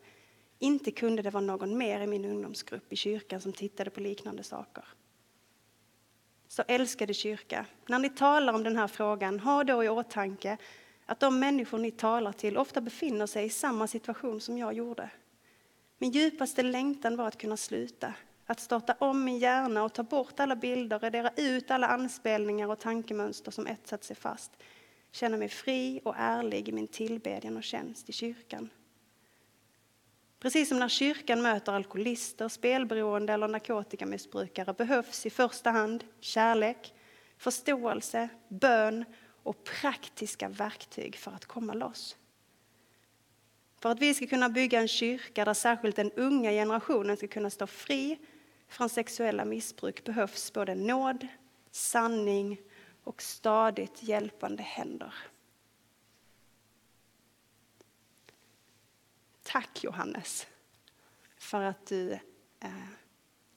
Inte 0.59 0.91
kunde 0.91 1.21
det 1.21 1.29
vara 1.29 1.43
någon 1.43 1.77
mer 1.77 2.01
i 2.01 2.07
min 2.07 2.25
ungdomsgrupp 2.25 2.93
i 2.93 2.95
kyrkan 2.95 3.41
som 3.41 3.53
tittade 3.53 3.89
på 3.89 3.99
liknande 3.99 4.43
saker. 4.43 4.83
Så 6.47 6.63
älskade 6.67 7.13
kyrka, 7.13 7.65
när 7.87 7.99
ni 7.99 8.09
talar 8.09 8.53
om 8.53 8.63
den 8.63 8.77
här 8.77 8.87
frågan, 8.87 9.39
ha 9.39 9.63
då 9.63 9.83
i 9.83 9.89
åtanke 9.89 10.57
att 11.05 11.19
de 11.19 11.39
människor 11.39 11.77
ni 11.77 11.91
talar 11.91 12.31
till 12.31 12.57
ofta 12.57 12.81
befinner 12.81 13.25
sig 13.25 13.45
i 13.45 13.49
samma 13.49 13.87
situation 13.87 14.41
som 14.41 14.57
jag 14.57 14.73
gjorde. 14.73 15.09
Min 15.97 16.11
djupaste 16.11 16.63
längtan 16.63 17.17
var 17.17 17.27
att 17.27 17.37
kunna 17.37 17.57
sluta, 17.57 18.13
att 18.45 18.59
starta 18.59 18.95
om 18.99 19.23
min 19.23 19.39
hjärna 19.39 19.83
och 19.83 19.93
ta 19.93 20.03
bort 20.03 20.39
alla 20.39 20.55
bilder, 20.55 20.99
radera 20.99 21.31
ut 21.35 21.71
alla 21.71 21.87
anspelningar 21.87 22.67
och 22.67 22.79
tankemönster 22.79 23.51
som 23.51 23.67
etsat 23.67 24.03
sig 24.03 24.15
fast. 24.15 24.51
Känna 25.15 25.37
mig 25.37 25.49
fri 25.49 26.01
och 26.03 26.15
ärlig 26.17 26.69
i 26.69 26.71
min 26.71 26.87
tillbedjan 26.87 27.57
och 27.57 27.63
tjänst 27.63 28.09
i 28.09 28.13
kyrkan. 28.13 28.69
Precis 30.39 30.69
som 30.69 30.79
när 30.79 30.89
kyrkan 30.89 31.41
möter 31.41 31.71
alkoholister, 31.71 32.47
spelberoende 32.47 33.33
eller 33.33 33.47
narkotikamissbrukare 33.47 34.73
behövs 34.73 35.25
i 35.25 35.29
första 35.29 35.71
hand 35.71 36.03
kärlek, 36.19 36.93
förståelse, 37.37 38.29
bön 38.47 39.05
och 39.43 39.63
praktiska 39.63 40.49
verktyg 40.49 41.15
för 41.15 41.31
att 41.31 41.45
komma 41.45 41.73
loss. 41.73 42.17
För 43.81 43.89
att 43.89 43.99
vi 43.99 44.13
ska 44.13 44.27
kunna 44.27 44.49
bygga 44.49 44.79
en 44.79 44.87
kyrka 44.87 45.45
där 45.45 45.53
särskilt 45.53 45.95
den 45.95 46.11
unga 46.11 46.51
generationen 46.51 47.17
ska 47.17 47.27
kunna 47.27 47.49
stå 47.49 47.67
fri 47.67 48.19
från 48.67 48.89
sexuella 48.89 49.45
missbruk 49.45 50.03
behövs 50.03 50.53
både 50.53 50.75
nåd, 50.75 51.27
sanning 51.71 52.61
och 53.05 53.21
stadigt 53.21 54.03
hjälpande 54.03 54.63
händer. 54.63 55.13
Tack 59.43 59.83
Johannes 59.83 60.47
för 61.37 61.61
att 61.61 61.87
du 61.87 62.11
eh, 62.59 62.87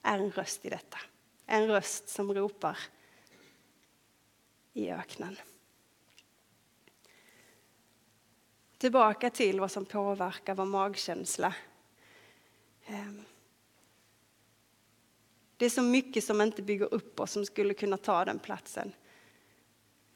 är 0.03 0.19
en 0.19 0.31
röst 0.31 0.65
i 0.65 0.69
detta. 0.69 0.99
En 1.47 1.67
röst 1.67 2.09
som 2.09 2.35
ropar 2.35 2.79
i 4.73 4.91
öknen. 4.91 5.37
Tillbaka 8.79 9.31
till 9.31 9.61
vad 9.61 9.71
som 9.71 9.85
påverkar 9.85 10.55
vår 10.55 10.65
magkänsla. 10.65 11.55
Ehm, 12.87 13.25
det 15.57 15.67
är 15.67 15.71
så 15.71 15.83
mycket 15.83 16.25
som 16.25 16.41
inte 16.41 16.63
bygger 16.63 16.95
upp 16.95 17.21
oss 17.21 17.33
som 17.33 17.47
skulle 17.47 17.75
kunna 17.75 17.97
ta 17.97 18.25
den 18.25 18.39
platsen. 18.39 18.93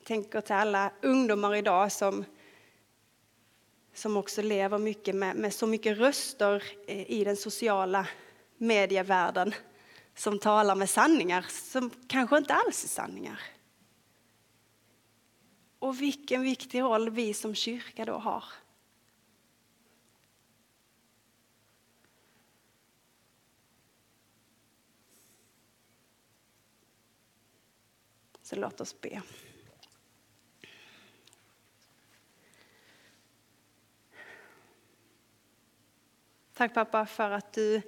Jag 0.03 0.07
tänker 0.07 0.41
till 0.41 0.55
alla 0.55 0.93
ungdomar 1.03 1.55
idag 1.55 1.93
som, 1.93 2.25
som 3.95 4.17
också 4.17 4.43
lever 4.43 4.79
mycket 4.79 5.15
med, 5.15 5.37
med 5.37 5.55
så 5.55 5.67
mycket 5.67 5.99
röster 5.99 6.65
eh, 6.87 7.11
i 7.11 7.25
den 7.25 7.37
sociala 7.37 8.09
medievärlden 8.57 9.55
som 10.15 10.39
talar 10.39 10.75
med 10.75 10.91
sanningar 10.91 11.47
som 11.49 11.91
kanske 12.07 12.39
inte 12.39 12.55
alls 12.55 12.85
är 12.85 12.89
sanningar. 12.89 13.41
Och 15.79 16.01
vilken 16.01 16.43
viktig 16.43 16.81
roll 16.81 17.11
vi 17.11 17.35
som 17.35 17.55
kyrka 17.55 18.05
då 18.05 18.19
har. 18.19 18.45
Så 28.43 28.57
låt 28.57 28.81
oss 28.81 29.01
be. 29.01 29.23
Tack 36.55 36.75
pappa 36.75 37.07
för 37.07 37.31
att 37.31 37.53
du 37.53 37.83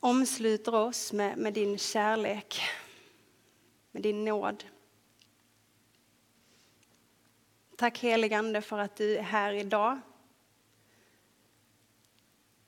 omsluter 0.00 0.74
oss 0.74 1.12
med, 1.12 1.38
med 1.38 1.54
din 1.54 1.78
kärlek, 1.78 2.60
med 3.90 4.02
din 4.02 4.24
nåd. 4.24 4.64
Tack 7.76 7.98
heligande 7.98 8.62
för 8.62 8.78
att 8.78 8.96
du 8.96 9.16
är 9.16 9.22
här 9.22 9.52
idag. 9.52 10.00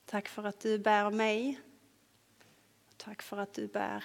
Tack 0.05 0.29
för 0.29 0.43
att 0.43 0.59
du 0.59 0.79
bär 0.79 1.11
mig. 1.11 1.59
Tack 2.97 3.21
för 3.21 3.37
att 3.37 3.53
du 3.53 3.67
bär 3.67 4.03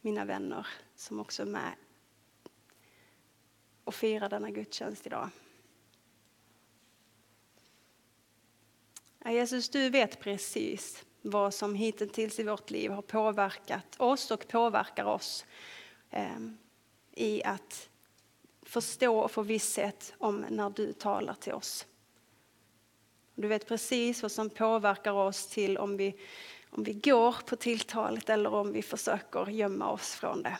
mina 0.00 0.24
vänner 0.24 0.66
som 0.94 1.20
också 1.20 1.42
är 1.42 1.46
med 1.46 1.72
och 3.84 3.94
firar 3.94 4.28
denna 4.28 4.50
gudstjänst 4.50 5.06
idag. 5.06 5.30
Jesus, 9.32 9.68
du 9.68 9.90
vet 9.90 10.20
precis 10.20 11.04
vad 11.22 11.54
som 11.54 11.74
hittills 11.74 12.38
i 12.38 12.42
vårt 12.42 12.70
liv 12.70 12.90
har 12.90 13.02
påverkat 13.02 13.96
oss 14.00 14.30
och 14.30 14.48
påverkar 14.48 15.04
oss 15.04 15.44
eh, 16.10 16.38
i 17.12 17.44
att 17.44 17.88
förstå 18.62 19.18
och 19.18 19.30
få 19.30 19.42
visshet 19.42 20.14
om 20.18 20.44
när 20.50 20.70
du 20.70 20.92
talar 20.92 21.34
till 21.34 21.52
oss. 21.52 21.86
Du 23.34 23.48
vet 23.48 23.68
precis 23.68 24.22
vad 24.22 24.32
som 24.32 24.50
påverkar 24.50 25.12
oss 25.12 25.46
till 25.46 25.78
om 25.78 25.96
vi, 25.96 26.16
om 26.70 26.84
vi 26.84 26.92
går 26.92 27.36
på 27.46 27.56
tilltalet 27.56 28.28
eller 28.28 28.54
om 28.54 28.72
vi 28.72 28.82
försöker 28.82 29.46
gömma 29.46 29.90
oss 29.90 30.14
från 30.14 30.42
det. 30.42 30.58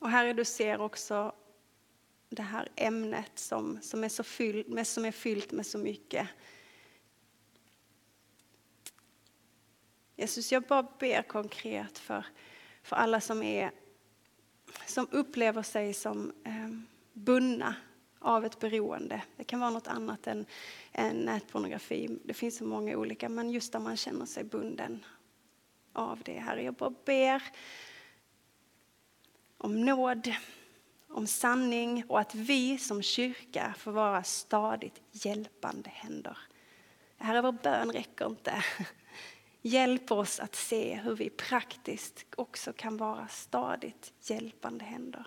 Och 0.00 0.10
Herre, 0.10 0.32
du 0.32 0.44
ser 0.44 0.80
också 0.80 1.34
det 2.36 2.42
här 2.42 2.68
ämnet 2.76 3.38
som, 3.38 3.78
som, 3.82 4.04
är, 4.04 4.08
så 4.08 4.22
fyllt 4.22 4.68
med, 4.68 4.86
som 4.86 5.04
är 5.04 5.12
fyllt 5.12 5.52
med 5.52 5.66
så 5.66 5.78
mycket. 5.78 6.28
Jesus, 10.16 10.52
jag 10.52 10.62
bara 10.62 10.82
ber 10.82 11.22
konkret 11.22 11.98
för, 11.98 12.26
för 12.82 12.96
alla 12.96 13.20
som, 13.20 13.42
är, 13.42 13.70
som 14.86 15.08
upplever 15.10 15.62
sig 15.62 15.94
som 15.94 16.32
eh, 16.44 16.68
bundna 17.12 17.74
av 18.18 18.44
ett 18.44 18.58
beroende. 18.58 19.22
Det 19.36 19.44
kan 19.44 19.60
vara 19.60 19.70
något 19.70 19.88
annat 19.88 20.26
än, 20.26 20.46
än 20.92 21.16
nätpornografi. 21.16 22.18
Det 22.24 22.34
finns 22.34 22.56
så 22.56 22.64
många 22.64 22.96
olika, 22.96 23.28
men 23.28 23.50
just 23.50 23.72
där 23.72 23.80
man 23.80 23.96
känner 23.96 24.26
sig 24.26 24.44
bunden 24.44 25.04
av 25.92 26.22
det. 26.24 26.38
Herre, 26.38 26.62
jag 26.62 26.74
bara 26.74 26.94
ber 27.04 27.42
om 29.58 29.84
nåd, 29.84 30.34
om 31.16 31.26
sanning 31.26 32.04
och 32.08 32.20
att 32.20 32.34
vi 32.34 32.78
som 32.78 33.02
kyrka 33.02 33.74
får 33.78 33.92
vara 33.92 34.22
stadigt 34.22 35.02
hjälpande 35.12 35.90
händer. 35.90 36.38
Herre, 37.16 37.42
vår 37.42 37.52
bön 37.52 37.92
räcker 37.92 38.26
inte. 38.26 38.64
Hjälp 39.62 40.10
oss 40.10 40.40
att 40.40 40.54
se 40.54 40.94
hur 40.94 41.16
vi 41.16 41.30
praktiskt 41.30 42.26
också 42.36 42.72
kan 42.72 42.96
vara 42.96 43.28
stadigt 43.28 44.12
hjälpande 44.22 44.84
händer. 44.84 45.26